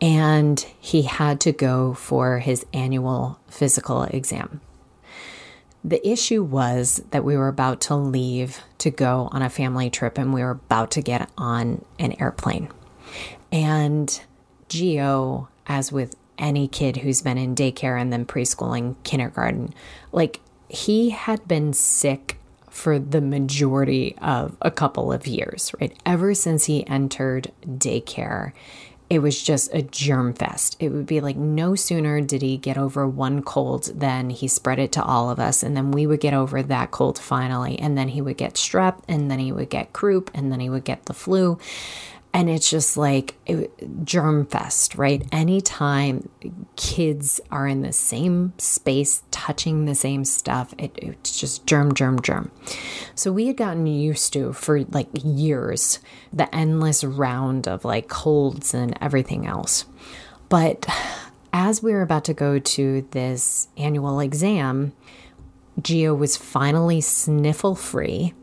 And 0.00 0.60
he 0.78 1.02
had 1.02 1.40
to 1.40 1.52
go 1.52 1.94
for 1.94 2.38
his 2.38 2.64
annual 2.72 3.38
physical 3.48 4.04
exam. 4.04 4.60
The 5.82 6.06
issue 6.06 6.42
was 6.42 7.02
that 7.10 7.24
we 7.24 7.36
were 7.36 7.48
about 7.48 7.80
to 7.82 7.96
leave 7.96 8.60
to 8.78 8.90
go 8.90 9.28
on 9.32 9.42
a 9.42 9.50
family 9.50 9.90
trip 9.90 10.18
and 10.18 10.32
we 10.32 10.42
were 10.42 10.50
about 10.50 10.90
to 10.92 11.02
get 11.02 11.30
on 11.36 11.84
an 11.98 12.14
airplane. 12.20 12.68
And 13.50 14.20
Geo, 14.68 15.48
as 15.66 15.90
with 15.90 16.14
any 16.40 16.66
kid 16.66 16.98
who's 16.98 17.22
been 17.22 17.38
in 17.38 17.54
daycare 17.54 18.00
and 18.00 18.12
then 18.12 18.24
preschooling, 18.24 18.96
kindergarten, 19.04 19.72
like 20.10 20.40
he 20.68 21.10
had 21.10 21.46
been 21.46 21.72
sick 21.72 22.38
for 22.70 22.98
the 22.98 23.20
majority 23.20 24.16
of 24.18 24.56
a 24.62 24.70
couple 24.70 25.12
of 25.12 25.26
years, 25.26 25.72
right? 25.80 25.96
Ever 26.06 26.34
since 26.34 26.64
he 26.64 26.86
entered 26.86 27.52
daycare, 27.66 28.52
it 29.10 29.18
was 29.18 29.42
just 29.42 29.74
a 29.74 29.82
germ 29.82 30.32
fest. 30.32 30.76
It 30.78 30.90
would 30.90 31.06
be 31.06 31.20
like 31.20 31.36
no 31.36 31.74
sooner 31.74 32.20
did 32.20 32.42
he 32.42 32.56
get 32.56 32.78
over 32.78 33.08
one 33.08 33.42
cold 33.42 33.86
than 33.86 34.30
he 34.30 34.46
spread 34.46 34.78
it 34.78 34.92
to 34.92 35.02
all 35.02 35.30
of 35.30 35.40
us. 35.40 35.64
And 35.64 35.76
then 35.76 35.90
we 35.90 36.06
would 36.06 36.20
get 36.20 36.32
over 36.32 36.62
that 36.62 36.92
cold 36.92 37.18
finally. 37.18 37.76
And 37.76 37.98
then 37.98 38.06
he 38.06 38.22
would 38.22 38.36
get 38.36 38.54
strep, 38.54 39.02
and 39.08 39.28
then 39.28 39.40
he 39.40 39.50
would 39.50 39.68
get 39.68 39.92
croup, 39.92 40.30
and 40.32 40.52
then 40.52 40.60
he 40.60 40.70
would 40.70 40.84
get 40.84 41.06
the 41.06 41.14
flu. 41.14 41.58
And 42.32 42.48
it's 42.48 42.70
just 42.70 42.96
like 42.96 43.34
germ 44.04 44.46
fest, 44.46 44.94
right? 44.94 45.26
Anytime 45.32 46.28
kids 46.76 47.40
are 47.50 47.66
in 47.66 47.82
the 47.82 47.92
same 47.92 48.52
space, 48.58 49.24
touching 49.32 49.84
the 49.84 49.96
same 49.96 50.24
stuff, 50.24 50.72
it, 50.78 50.96
it's 50.96 51.38
just 51.38 51.66
germ, 51.66 51.92
germ, 51.92 52.22
germ. 52.22 52.52
So 53.16 53.32
we 53.32 53.48
had 53.48 53.56
gotten 53.56 53.86
used 53.86 54.32
to 54.34 54.52
for 54.52 54.84
like 54.84 55.08
years 55.24 55.98
the 56.32 56.54
endless 56.54 57.02
round 57.02 57.66
of 57.66 57.84
like 57.84 58.08
colds 58.08 58.74
and 58.74 58.96
everything 59.00 59.46
else. 59.46 59.84
But 60.48 60.86
as 61.52 61.82
we 61.82 61.92
were 61.92 62.02
about 62.02 62.24
to 62.26 62.34
go 62.34 62.60
to 62.60 63.08
this 63.10 63.68
annual 63.76 64.20
exam, 64.20 64.92
Geo 65.82 66.14
was 66.14 66.36
finally 66.36 67.00
sniffle 67.00 67.74
free 67.74 68.34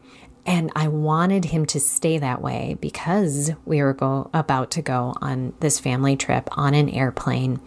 and 0.47 0.71
I 0.77 0.87
wanted 0.87 1.43
him 1.43 1.65
to 1.67 1.79
stay 1.79 2.17
that 2.19 2.41
way 2.41 2.77
because 2.79 3.51
we 3.65 3.83
were 3.83 3.93
go, 3.93 4.29
about 4.33 4.71
to 4.71 4.81
go 4.81 5.13
on 5.21 5.53
this 5.59 5.77
family 5.77 6.15
trip 6.15 6.47
on 6.53 6.73
an 6.73 6.89
airplane. 6.89 7.59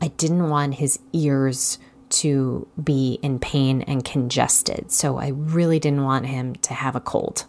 I 0.00 0.08
didn't 0.08 0.48
want 0.48 0.76
his 0.76 1.00
ears 1.12 1.78
to 2.10 2.66
be 2.82 3.18
in 3.22 3.40
pain 3.40 3.82
and 3.82 4.04
congested. 4.04 4.92
So 4.92 5.18
I 5.18 5.28
really 5.28 5.80
didn't 5.80 6.04
want 6.04 6.26
him 6.26 6.54
to 6.54 6.74
have 6.74 6.94
a 6.94 7.00
cold. 7.00 7.44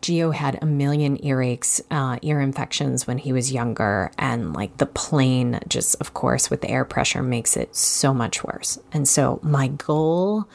Geo 0.00 0.30
had 0.30 0.58
a 0.62 0.66
million 0.66 1.18
earaches, 1.18 1.82
uh, 1.90 2.18
ear 2.22 2.40
infections 2.40 3.06
when 3.06 3.18
he 3.18 3.32
was 3.32 3.52
younger, 3.52 4.12
and 4.18 4.54
like 4.54 4.78
the 4.78 4.86
plane, 4.86 5.60
just 5.68 5.96
of 6.00 6.14
course, 6.14 6.48
with 6.48 6.62
the 6.62 6.70
air 6.70 6.84
pressure, 6.84 7.22
makes 7.22 7.56
it 7.56 7.74
so 7.74 8.14
much 8.14 8.44
worse. 8.44 8.78
And 8.92 9.08
so, 9.08 9.40
my 9.42 9.68
goal 9.68 10.48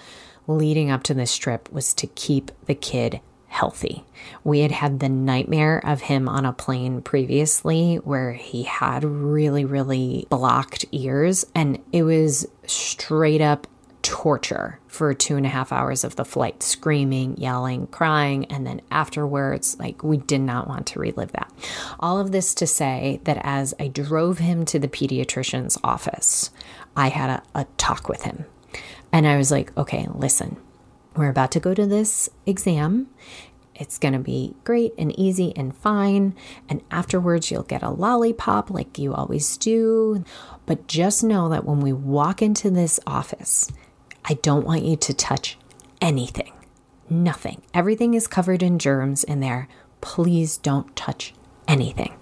leading 0.47 0.89
up 0.89 1.03
to 1.03 1.13
this 1.13 1.37
trip 1.37 1.71
was 1.71 1.93
to 1.95 2.07
keep 2.07 2.51
the 2.65 2.75
kid 2.75 3.21
healthy. 3.47 4.05
We 4.45 4.61
had 4.61 4.71
had 4.71 4.99
the 4.99 5.09
nightmare 5.09 5.81
of 5.83 6.01
him 6.01 6.29
on 6.29 6.45
a 6.45 6.53
plane 6.53 7.01
previously 7.01 7.97
where 7.97 8.31
he 8.31 8.63
had 8.63 9.03
really, 9.03 9.65
really 9.65 10.25
blocked 10.29 10.85
ears, 10.93 11.45
and 11.53 11.79
it 11.91 12.03
was 12.03 12.47
straight 12.65 13.41
up 13.41 13.67
torture 14.03 14.79
for 14.87 15.13
two 15.13 15.35
and 15.35 15.45
a 15.45 15.49
half 15.49 15.71
hours 15.71 16.03
of 16.03 16.15
the 16.15 16.25
flight 16.25 16.63
screaming, 16.63 17.35
yelling, 17.37 17.87
crying, 17.87 18.45
and 18.45 18.65
then 18.65 18.81
afterwards, 18.89 19.77
like 19.79 20.01
we 20.01 20.17
did 20.17 20.41
not 20.41 20.67
want 20.67 20.87
to 20.87 20.99
relive 20.99 21.33
that. 21.33 21.51
All 21.99 22.19
of 22.19 22.31
this 22.31 22.55
to 22.55 22.65
say 22.65 23.19
that 23.25 23.39
as 23.43 23.73
I 23.79 23.89
drove 23.89 24.39
him 24.39 24.65
to 24.65 24.79
the 24.79 24.87
pediatrician's 24.87 25.77
office, 25.83 26.51
I 26.95 27.09
had 27.09 27.29
a, 27.29 27.59
a 27.59 27.65
talk 27.77 28.09
with 28.09 28.23
him 28.23 28.45
and 29.11 29.27
I 29.27 29.37
was 29.37 29.51
like, 29.51 29.75
okay, 29.77 30.07
listen, 30.13 30.57
we're 31.15 31.29
about 31.29 31.51
to 31.51 31.59
go 31.59 31.73
to 31.73 31.85
this 31.85 32.29
exam. 32.45 33.07
It's 33.75 33.97
going 33.97 34.13
to 34.13 34.19
be 34.19 34.53
great 34.63 34.93
and 34.97 35.17
easy 35.19 35.53
and 35.55 35.75
fine. 35.75 36.35
And 36.69 36.81
afterwards, 36.91 37.49
you'll 37.49 37.63
get 37.63 37.81
a 37.81 37.89
lollipop 37.89 38.69
like 38.69 38.99
you 38.99 39.13
always 39.13 39.57
do. 39.57 40.23
But 40.65 40.87
just 40.87 41.23
know 41.23 41.49
that 41.49 41.65
when 41.65 41.79
we 41.79 41.91
walk 41.91 42.41
into 42.41 42.69
this 42.69 42.99
office, 43.07 43.71
I 44.23 44.35
don't 44.35 44.65
want 44.65 44.83
you 44.83 44.95
to 44.97 45.13
touch 45.13 45.57
anything. 45.99 46.53
Nothing. 47.09 47.63
Everything 47.73 48.13
is 48.13 48.27
covered 48.27 48.61
in 48.61 48.77
germs 48.77 49.23
in 49.23 49.39
there. 49.39 49.67
Please 49.99 50.57
don't 50.57 50.95
touch 50.95 51.33
anything. 51.67 52.13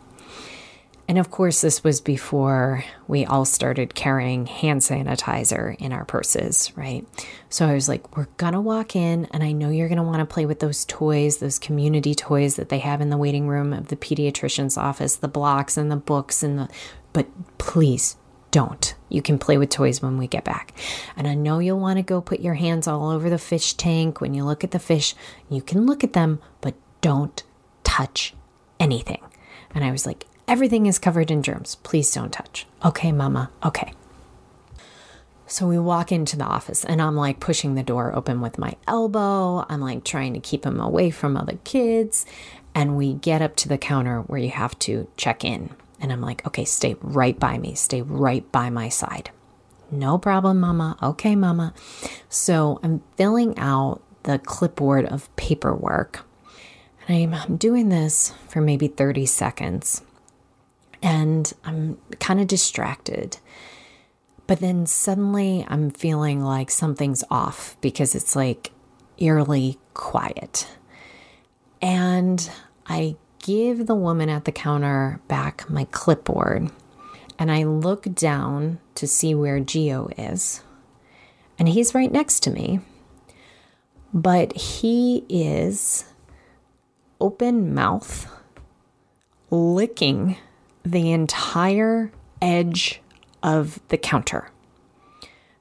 And 1.10 1.18
of 1.18 1.32
course, 1.32 1.62
this 1.62 1.84
was 1.84 2.02
before 2.02 2.84
we 3.08 3.26
all 3.26 3.44
started 3.44 3.96
carrying 3.96 4.46
hand 4.46 4.82
sanitizer 4.82 5.76
in 5.78 5.92
our 5.92 6.06
purses, 6.06 6.72
right? 6.76 7.04
So 7.50 7.66
I 7.66 7.74
was 7.74 7.90
like, 7.90 8.16
we're 8.16 8.28
gonna 8.38 8.62
walk 8.62 8.96
in, 8.96 9.26
and 9.32 9.44
I 9.44 9.52
know 9.52 9.72
you're 9.72 9.90
gonna 9.90 10.04
wanna 10.04 10.28
play 10.28 10.46
with 10.46 10.60
those 10.60 10.86
toys, 10.86 11.38
those 11.38 11.58
community 11.58 12.14
toys 12.14 12.58
that 12.58 12.70
they 12.70 12.78
have 12.78 13.02
in 13.02 13.10
the 13.10 13.18
waiting 13.18 13.48
room 13.48 13.74
of 13.74 13.88
the 13.88 13.96
pediatrician's 13.96 14.78
office, 14.78 15.16
the 15.16 15.28
blocks 15.28 15.78
and 15.78 15.92
the 15.92 15.96
books, 15.96 16.44
and 16.44 16.60
the, 16.60 16.70
but 17.12 17.26
please 17.58 18.16
don't. 18.52 18.94
You 19.10 19.24
can 19.24 19.40
play 19.40 19.58
with 19.58 19.72
toys 19.72 20.04
when 20.04 20.20
we 20.20 20.28
get 20.28 20.44
back. 20.44 20.78
And 21.18 21.28
I 21.28 21.34
know 21.34 21.58
you'll 21.58 21.80
wanna 21.80 22.04
go 22.04 22.22
put 22.22 22.40
your 22.40 22.54
hands 22.54 22.88
all 22.88 23.10
over 23.10 23.32
the 23.32 23.40
fish 23.40 23.74
tank 23.74 24.22
when 24.22 24.36
you 24.36 24.46
look 24.46 24.64
at 24.64 24.70
the 24.70 24.78
fish. 24.78 25.16
You 25.50 25.64
can 25.64 25.88
look 25.88 26.04
at 26.04 26.14
them, 26.14 26.40
but 26.62 26.76
don't 27.02 27.44
touch 27.84 28.36
anything. 28.80 29.24
And 29.74 29.84
I 29.84 29.92
was 29.92 30.06
like, 30.06 30.26
Everything 30.50 30.88
is 30.88 30.98
covered 30.98 31.30
in 31.30 31.44
germs. 31.44 31.76
Please 31.84 32.12
don't 32.12 32.34
touch. 32.34 32.66
Okay, 32.84 33.12
mama. 33.12 33.52
Okay. 33.64 33.94
So 35.46 35.68
we 35.68 35.78
walk 35.78 36.12
into 36.12 36.38
the 36.38 36.44
office 36.44 36.84
and 36.84 37.00
I'm 37.00 37.16
like 37.16 37.40
pushing 37.40 37.76
the 37.76 37.84
door 37.84 38.16
open 38.16 38.42
with 38.42 38.58
my 38.58 38.76
elbow. 38.88 39.64
I'm 39.70 39.80
like 39.80 40.04
trying 40.04 40.34
to 40.34 40.40
keep 40.40 40.66
him 40.66 40.80
away 40.80 41.12
from 41.12 41.38
other 41.38 41.60
kids. 41.64 42.26
And 42.74 42.98
we 42.98 43.14
get 43.14 43.44
up 43.44 43.58
to 43.58 43.70
the 43.70 43.78
counter 43.78 44.22
where 44.22 44.40
you 44.40 44.50
have 44.50 44.78
to 44.80 45.08
check 45.18 45.46
in. 45.46 45.70
And 46.02 46.12
I'm 46.12 46.22
like, 46.22 46.44
okay, 46.48 46.66
stay 46.66 46.96
right 47.00 47.40
by 47.40 47.60
me, 47.60 47.76
stay 47.76 48.02
right 48.02 48.52
by 48.52 48.72
my 48.72 48.90
side. 48.90 49.30
No 49.92 50.18
problem, 50.18 50.62
mama. 50.62 50.98
Okay, 51.04 51.36
mama. 51.36 51.76
So 52.28 52.80
I'm 52.82 53.04
filling 53.18 53.56
out 53.60 54.02
the 54.24 54.40
clipboard 54.40 55.06
of 55.06 55.36
paperwork. 55.36 56.26
And 57.08 57.36
I'm 57.36 57.58
doing 57.58 57.90
this 57.90 58.34
for 58.48 58.62
maybe 58.62 58.88
30 58.88 59.28
seconds 59.28 60.02
and 61.02 61.52
I'm 61.64 61.98
kind 62.20 62.40
of 62.40 62.48
distracted. 62.48 63.38
But 64.48 64.60
then 64.60 64.86
suddenly 64.86 65.66
I'm 65.68 65.92
feeling 65.92 66.42
like 66.42 66.72
something's 66.72 67.24
off 67.30 67.78
because 67.82 68.16
it's 68.16 68.36
like 68.36 68.72
eerily 69.18 69.78
quiet. 69.94 70.68
And 71.82 72.50
I 72.88 73.16
give 73.40 73.86
the 73.86 73.96
woman 73.96 74.30
at 74.30 74.46
the 74.46 74.52
counter 74.52 75.22
back 75.28 75.70
my 75.70 75.86
clipboard 75.86 76.72
and 77.38 77.52
I 77.52 77.64
look 77.64 78.14
down 78.14 78.80
to 78.96 79.08
see 79.08 79.34
where 79.34 79.62
Geo 79.62 80.10
is. 80.18 80.62
And 81.58 81.70
he's 81.70 81.96
right 81.96 82.12
next 82.12 82.42
to 82.42 82.52
me. 82.52 82.82
But 84.14 84.54
he 84.58 85.26
is 85.30 86.06
open 87.22 87.74
mouth, 87.74 88.30
licking 89.52 90.38
the 90.84 91.12
entire 91.12 92.12
edge 92.42 93.02
of 93.44 93.80
the 93.90 93.98
counter. 93.98 94.50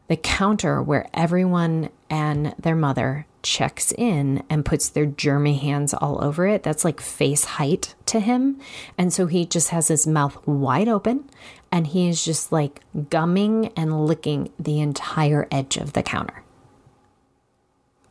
The 0.09 0.17
counter 0.17 0.83
where 0.83 1.09
everyone 1.13 1.91
and 2.09 2.55
their 2.59 2.77
mother 2.77 3.27
checks 3.43 3.93
in 3.93 4.43
and 4.51 4.65
puts 4.65 4.89
their 4.89 5.07
germy 5.07 5.59
hands 5.59 5.95
all 5.95 6.23
over 6.25 6.47
it. 6.47 6.63
That's 6.63 6.85
like 6.85 7.01
face 7.01 7.45
height 7.45 7.95
to 8.07 8.21
him. 8.21 8.59
And 8.97 9.13
so 9.13 9.27
he 9.27 9.47
just 9.47 9.69
has 9.71 9.89
his 9.89 10.07
mouth 10.07 10.45
wide 10.47 10.89
open 10.89 11.29
and 11.71 11.89
he 11.89 12.09
is 12.09 12.25
just 12.25 12.51
like 12.51 12.81
gumming 13.11 13.73
and 13.77 14.07
licking 14.07 14.51
the 14.59 14.81
entire 14.81 15.47
edge 15.51 15.77
of 15.77 15.93
the 15.93 16.03
counter. 16.03 16.43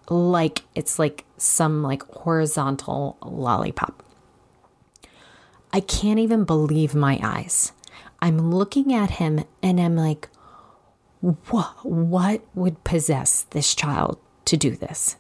Like 0.10 0.64
it's 0.76 0.98
like 1.00 1.26
some 1.38 1.84
like 1.84 2.04
horizontal 2.04 3.18
lollipop. 3.22 4.04
I 5.74 5.80
can't 5.82 6.20
even 6.20 6.44
believe 6.44 6.96
my 6.96 7.20
eyes. 7.22 7.74
I'm 8.22 8.52
looking 8.52 8.94
at 8.94 9.12
him 9.12 9.44
and 9.62 9.80
I'm 9.80 9.96
like, 9.96 10.30
what, 11.22 11.86
what 11.86 12.42
would 12.56 12.84
possess 12.84 13.44
this 13.50 13.76
child 13.76 14.20
to 14.46 14.58
do 14.58 14.76
this? 14.76 15.18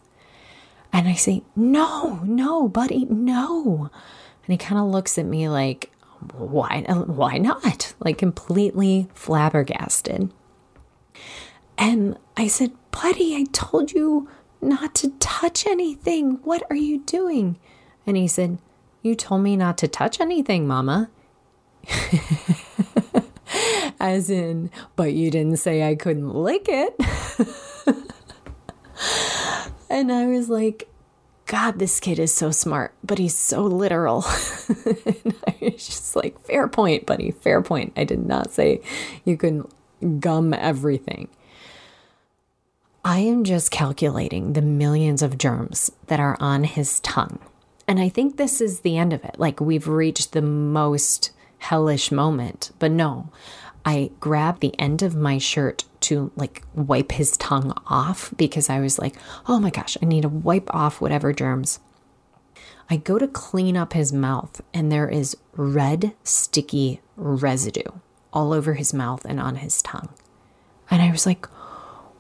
And 0.93 1.07
I 1.07 1.13
say, 1.13 1.43
no, 1.55 2.21
no, 2.23 2.67
buddy, 2.67 3.05
no. 3.05 3.89
And 4.45 4.53
he 4.53 4.57
kind 4.57 4.79
of 4.79 4.87
looks 4.87 5.17
at 5.17 5.25
me 5.25 5.49
like, 5.49 5.91
why, 6.33 6.81
why 6.87 7.37
not? 7.37 7.93
Like 7.99 8.17
completely 8.17 9.09
flabbergasted. 9.13 10.31
And 11.77 12.17
I 12.35 12.47
said, 12.47 12.71
buddy, 12.91 13.35
I 13.35 13.45
told 13.51 13.91
you 13.91 14.29
not 14.61 14.95
to 14.95 15.11
touch 15.19 15.67
anything. 15.67 16.39
What 16.43 16.63
are 16.69 16.75
you 16.75 16.99
doing? 16.99 17.59
And 18.07 18.17
he 18.17 18.27
said, 18.27 18.57
you 19.07 19.15
told 19.15 19.41
me 19.41 19.55
not 19.55 19.77
to 19.79 19.87
touch 19.87 20.19
anything, 20.19 20.67
Mama. 20.67 21.09
As 23.99 24.29
in, 24.29 24.69
but 24.95 25.13
you 25.13 25.31
didn't 25.31 25.57
say 25.57 25.87
I 25.87 25.95
couldn't 25.95 26.35
lick 26.35 26.65
it. 26.67 26.95
and 29.89 30.11
I 30.11 30.27
was 30.27 30.49
like, 30.49 30.89
God, 31.45 31.79
this 31.79 32.01
kid 32.01 32.19
is 32.19 32.33
so 32.33 32.51
smart, 32.51 32.93
but 33.03 33.17
he's 33.17 33.35
so 33.35 33.63
literal. 33.63 34.25
and 34.85 35.35
I 35.47 35.55
was 35.61 35.85
just 35.85 36.15
like, 36.15 36.39
fair 36.41 36.67
point, 36.67 37.05
buddy, 37.05 37.31
fair 37.31 37.61
point. 37.61 37.93
I 37.95 38.03
did 38.03 38.25
not 38.25 38.51
say 38.51 38.81
you 39.23 39.37
can 39.37 39.65
gum 40.19 40.53
everything. 40.53 41.29
I 43.05 43.19
am 43.19 43.45
just 43.45 43.71
calculating 43.71 44.51
the 44.51 44.61
millions 44.61 45.21
of 45.21 45.37
germs 45.37 45.89
that 46.07 46.19
are 46.19 46.35
on 46.41 46.65
his 46.65 46.99
tongue 46.99 47.39
and 47.87 47.99
I 47.99 48.09
think 48.09 48.37
this 48.37 48.59
is 48.59 48.81
the 48.81 48.97
end 48.97 49.13
of 49.13 49.23
it. 49.23 49.39
Like 49.39 49.61
we've 49.61 49.87
reached 49.87 50.33
the 50.33 50.41
most 50.41 51.31
hellish 51.59 52.11
moment. 52.11 52.71
But 52.79 52.91
no, 52.91 53.29
I 53.85 54.11
grabbed 54.19 54.61
the 54.61 54.77
end 54.79 55.01
of 55.01 55.15
my 55.15 55.37
shirt 55.37 55.85
to 56.01 56.31
like 56.35 56.63
wipe 56.75 57.13
his 57.13 57.37
tongue 57.37 57.73
off 57.87 58.33
because 58.35 58.69
I 58.69 58.79
was 58.79 58.99
like, 58.99 59.15
oh 59.47 59.59
my 59.59 59.69
gosh, 59.69 59.97
I 60.01 60.05
need 60.05 60.21
to 60.21 60.29
wipe 60.29 60.73
off 60.73 60.99
whatever 61.01 61.33
germs. 61.33 61.79
I 62.89 62.97
go 62.97 63.17
to 63.17 63.27
clean 63.27 63.75
up 63.75 63.91
his 63.91 64.13
mouth, 64.13 64.61
and 64.73 64.89
there 64.89 65.09
is 65.09 65.35
red, 65.57 66.13
sticky 66.23 67.01
residue 67.17 67.91
all 68.31 68.53
over 68.53 68.75
his 68.75 68.93
mouth 68.93 69.25
and 69.25 69.41
on 69.41 69.57
his 69.57 69.81
tongue. 69.81 70.09
And 70.89 71.01
I 71.01 71.11
was 71.11 71.25
like, 71.25 71.47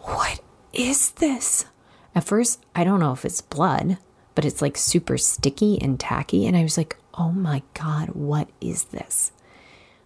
what 0.01 0.41
is 0.73 1.11
this? 1.11 1.65
At 2.13 2.25
first, 2.25 2.65
I 2.75 2.83
don't 2.83 2.99
know 2.99 3.13
if 3.13 3.23
it's 3.23 3.39
blood 3.39 3.97
but 4.37 4.45
it's 4.45 4.61
like 4.61 4.77
super 4.77 5.17
sticky 5.17 5.81
and 5.81 5.99
tacky. 5.99 6.45
And 6.45 6.55
I 6.55 6.61
was 6.61 6.77
like, 6.77 6.95
oh 7.15 7.31
my 7.31 7.63
God, 7.73 8.09
what 8.09 8.47
is 8.61 8.83
this? 8.83 9.31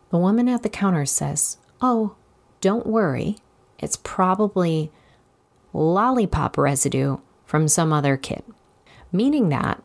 The 0.10 0.18
woman 0.18 0.48
at 0.48 0.64
the 0.64 0.70
counter 0.70 1.06
says, 1.06 1.58
oh, 1.82 2.16
don't 2.62 2.88
worry. 2.88 3.36
It's 3.78 3.98
probably 3.98 4.90
lollipop 5.74 6.58
residue 6.58 7.18
from 7.46 7.68
some 7.68 7.92
other 7.92 8.16
kid. 8.16 8.42
Meaning 9.12 9.50
that 9.50 9.84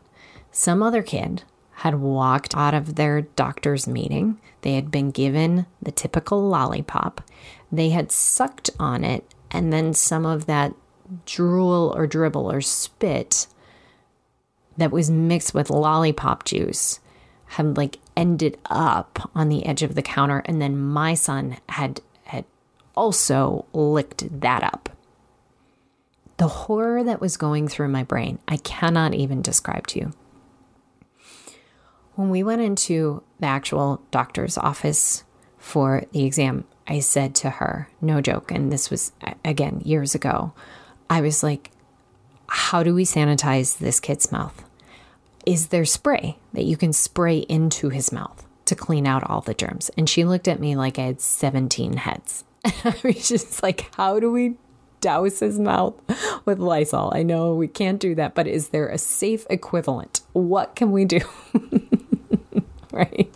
some 0.53 0.81
other 0.81 1.03
kid 1.03 1.43
had 1.79 1.95
walked 1.95 2.55
out 2.55 2.73
of 2.73 2.95
their 2.95 3.23
doctor's 3.23 3.85
meeting. 3.85 4.39
They 4.61 4.75
had 4.75 4.89
been 4.89 5.11
given 5.11 5.65
the 5.81 5.91
typical 5.91 6.41
lollipop. 6.41 7.19
They 7.69 7.89
had 7.89 8.13
sucked 8.13 8.69
on 8.79 9.03
it, 9.03 9.25
and 9.51 9.73
then 9.73 9.93
some 9.93 10.25
of 10.25 10.45
that 10.45 10.73
drool 11.25 11.93
or 11.93 12.07
dribble 12.07 12.49
or 12.49 12.61
spit 12.61 13.47
that 14.77 14.91
was 14.91 15.09
mixed 15.09 15.53
with 15.53 15.69
lollipop 15.69 16.45
juice 16.45 16.99
had 17.47 17.77
like 17.77 17.99
ended 18.15 18.57
up 18.69 19.29
on 19.33 19.49
the 19.49 19.65
edge 19.65 19.83
of 19.83 19.95
the 19.95 20.01
counter 20.01 20.39
and 20.45 20.61
then 20.61 20.77
my 20.77 21.13
son 21.13 21.57
had 21.69 22.01
had 22.23 22.45
also 22.95 23.65
licked 23.73 24.41
that 24.41 24.63
up. 24.63 24.89
The 26.37 26.47
horror 26.47 27.03
that 27.03 27.21
was 27.21 27.37
going 27.37 27.67
through 27.67 27.87
my 27.89 28.03
brain 28.03 28.39
i 28.47 28.57
cannot 28.57 29.13
even 29.13 29.41
describe 29.41 29.87
to 29.87 29.99
you. 29.99 30.13
When 32.15 32.29
we 32.29 32.43
went 32.43 32.61
into 32.61 33.23
the 33.39 33.47
actual 33.47 34.01
doctor's 34.11 34.57
office 34.57 35.23
for 35.57 36.03
the 36.11 36.25
exam 36.25 36.65
i 36.87 36.99
said 36.99 37.35
to 37.35 37.49
her 37.49 37.89
no 37.99 38.21
joke 38.21 38.51
and 38.51 38.71
this 38.71 38.89
was 38.89 39.11
again 39.43 39.81
years 39.83 40.15
ago 40.15 40.53
i 41.09 41.19
was 41.19 41.43
like 41.43 41.71
how 42.47 42.83
do 42.83 42.93
we 42.93 43.03
sanitize 43.03 43.77
this 43.77 43.99
kid's 43.99 44.31
mouth 44.31 44.63
is 45.47 45.69
there 45.69 45.85
spray 45.85 46.37
that 46.51 46.65
you 46.65 46.75
can 46.75 46.91
spray 46.91 47.37
into 47.37 47.87
his 47.87 48.11
mouth 48.11 48.45
to 48.65 48.75
clean 48.75 49.07
out 49.07 49.23
all 49.29 49.39
the 49.39 49.53
germs? 49.53 49.89
And 49.97 50.09
she 50.09 50.25
looked 50.25 50.45
at 50.45 50.59
me 50.59 50.75
like 50.75 50.99
I 50.99 51.03
had 51.03 51.21
17 51.21 51.93
heads. 51.93 52.43
And 52.65 52.73
I 52.83 52.95
was 53.01 53.29
just 53.29 53.63
like, 53.63 53.89
how 53.95 54.19
do 54.19 54.29
we 54.29 54.55
douse 54.99 55.39
his 55.39 55.57
mouth 55.57 55.95
with 56.43 56.59
Lysol? 56.59 57.13
I 57.15 57.23
know 57.23 57.53
we 57.53 57.69
can't 57.69 57.97
do 57.97 58.13
that, 58.15 58.35
but 58.35 58.45
is 58.45 58.69
there 58.69 58.89
a 58.89 58.97
safe 58.97 59.45
equivalent? 59.49 60.19
What 60.33 60.75
can 60.75 60.91
we 60.91 61.05
do? 61.05 61.21
right? 62.91 63.33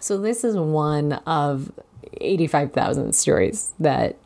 So, 0.00 0.16
this 0.16 0.42
is 0.42 0.56
one 0.56 1.14
of 1.26 1.70
85,000 2.14 3.14
stories 3.14 3.74
that 3.78 4.16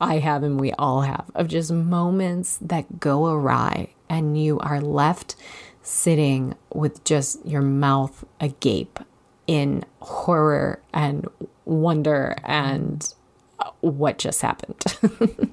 I 0.00 0.18
have 0.18 0.42
and 0.42 0.58
we 0.58 0.72
all 0.72 1.02
have 1.02 1.30
of 1.36 1.46
just 1.46 1.70
moments 1.70 2.58
that 2.60 2.98
go 2.98 3.26
awry 3.26 3.90
and 4.08 4.36
you 4.36 4.58
are 4.58 4.80
left 4.80 5.36
sitting 5.82 6.54
with 6.72 7.02
just 7.04 7.44
your 7.44 7.62
mouth 7.62 8.24
agape 8.40 8.98
in 9.46 9.84
horror 10.00 10.80
and 10.92 11.28
wonder 11.64 12.36
and 12.44 13.12
what 13.80 14.18
just 14.18 14.42
happened. 14.42 14.82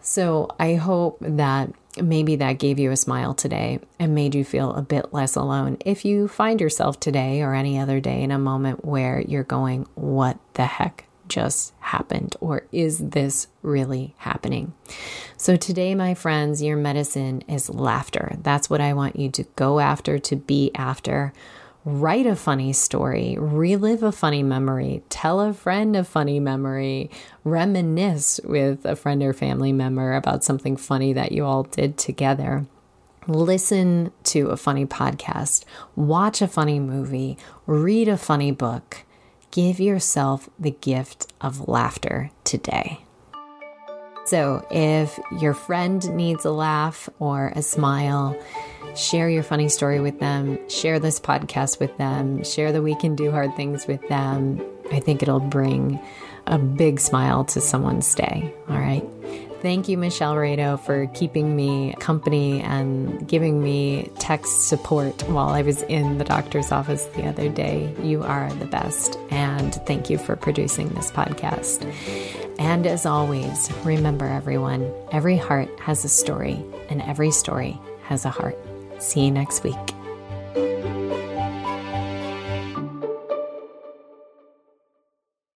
so 0.00 0.48
I 0.58 0.74
hope 0.74 1.18
that 1.20 1.72
maybe 2.02 2.36
that 2.36 2.58
gave 2.58 2.78
you 2.78 2.90
a 2.90 2.96
smile 2.96 3.34
today 3.34 3.78
and 3.98 4.14
made 4.14 4.34
you 4.34 4.44
feel 4.44 4.72
a 4.74 4.82
bit 4.82 5.12
less 5.12 5.36
alone. 5.36 5.78
If 5.84 6.04
you 6.04 6.28
find 6.28 6.60
yourself 6.60 7.00
today 7.00 7.42
or 7.42 7.54
any 7.54 7.78
other 7.78 8.00
day 8.00 8.22
in 8.22 8.30
a 8.30 8.38
moment 8.38 8.84
where 8.84 9.20
you're 9.20 9.44
going, 9.44 9.86
What 9.94 10.38
the 10.54 10.66
heck 10.66 11.06
just 11.28 11.72
happened? 11.80 12.36
Or 12.40 12.66
is 12.72 12.98
this 12.98 13.48
really 13.62 14.14
happening? 14.18 14.74
So, 15.36 15.56
today, 15.56 15.94
my 15.94 16.14
friends, 16.14 16.62
your 16.62 16.76
medicine 16.76 17.42
is 17.48 17.70
laughter. 17.70 18.36
That's 18.42 18.70
what 18.70 18.80
I 18.80 18.92
want 18.92 19.16
you 19.16 19.30
to 19.30 19.44
go 19.56 19.80
after, 19.80 20.18
to 20.18 20.36
be 20.36 20.70
after 20.74 21.32
write 21.84 22.26
a 22.26 22.34
funny 22.34 22.72
story, 22.72 23.36
relive 23.38 24.02
a 24.02 24.12
funny 24.12 24.42
memory, 24.42 25.02
tell 25.10 25.40
a 25.40 25.52
friend 25.52 25.94
a 25.94 26.02
funny 26.02 26.40
memory, 26.40 27.10
reminisce 27.44 28.40
with 28.44 28.84
a 28.86 28.96
friend 28.96 29.22
or 29.22 29.32
family 29.32 29.72
member 29.72 30.14
about 30.14 30.42
something 30.42 30.76
funny 30.76 31.12
that 31.12 31.32
you 31.32 31.44
all 31.44 31.64
did 31.64 31.98
together. 31.98 32.64
Listen 33.26 34.12
to 34.22 34.48
a 34.48 34.56
funny 34.56 34.86
podcast, 34.86 35.64
watch 35.94 36.40
a 36.40 36.48
funny 36.48 36.80
movie, 36.80 37.36
read 37.66 38.08
a 38.08 38.18
funny 38.18 38.50
book. 38.50 39.04
Give 39.54 39.78
yourself 39.78 40.50
the 40.58 40.72
gift 40.72 41.32
of 41.40 41.68
laughter 41.68 42.32
today. 42.42 42.98
So, 44.26 44.66
if 44.68 45.16
your 45.38 45.54
friend 45.54 46.04
needs 46.16 46.44
a 46.44 46.50
laugh 46.50 47.08
or 47.20 47.52
a 47.54 47.62
smile, 47.62 48.36
share 48.96 49.30
your 49.30 49.44
funny 49.44 49.68
story 49.68 50.00
with 50.00 50.18
them, 50.18 50.58
share 50.68 50.98
this 50.98 51.20
podcast 51.20 51.78
with 51.78 51.96
them, 51.98 52.42
share 52.42 52.72
the 52.72 52.82
We 52.82 52.96
Can 52.96 53.14
Do 53.14 53.30
Hard 53.30 53.54
Things 53.54 53.86
with 53.86 54.00
them. 54.08 54.60
I 54.90 54.98
think 54.98 55.22
it'll 55.22 55.38
bring 55.38 56.00
a 56.48 56.58
big 56.58 56.98
smile 56.98 57.44
to 57.44 57.60
someone's 57.60 58.12
day. 58.12 58.52
All 58.68 58.80
right. 58.80 59.08
Thank 59.64 59.88
you, 59.88 59.96
Michelle 59.96 60.34
Rado, 60.34 60.78
for 60.78 61.06
keeping 61.14 61.56
me 61.56 61.94
company 61.98 62.60
and 62.60 63.26
giving 63.26 63.62
me 63.62 64.10
text 64.18 64.68
support 64.68 65.22
while 65.22 65.48
I 65.48 65.62
was 65.62 65.80
in 65.84 66.18
the 66.18 66.24
doctor's 66.24 66.70
office 66.70 67.06
the 67.16 67.26
other 67.26 67.48
day. 67.48 67.90
You 68.02 68.22
are 68.22 68.52
the 68.52 68.66
best. 68.66 69.18
And 69.30 69.74
thank 69.86 70.10
you 70.10 70.18
for 70.18 70.36
producing 70.36 70.90
this 70.90 71.10
podcast. 71.10 71.82
And 72.58 72.86
as 72.86 73.06
always, 73.06 73.72
remember 73.84 74.26
everyone, 74.26 74.92
every 75.12 75.38
heart 75.38 75.70
has 75.80 76.04
a 76.04 76.10
story, 76.10 76.62
and 76.90 77.00
every 77.00 77.30
story 77.30 77.80
has 78.02 78.26
a 78.26 78.30
heart. 78.30 78.58
See 78.98 79.24
you 79.24 79.30
next 79.30 79.64
week. 79.64 81.03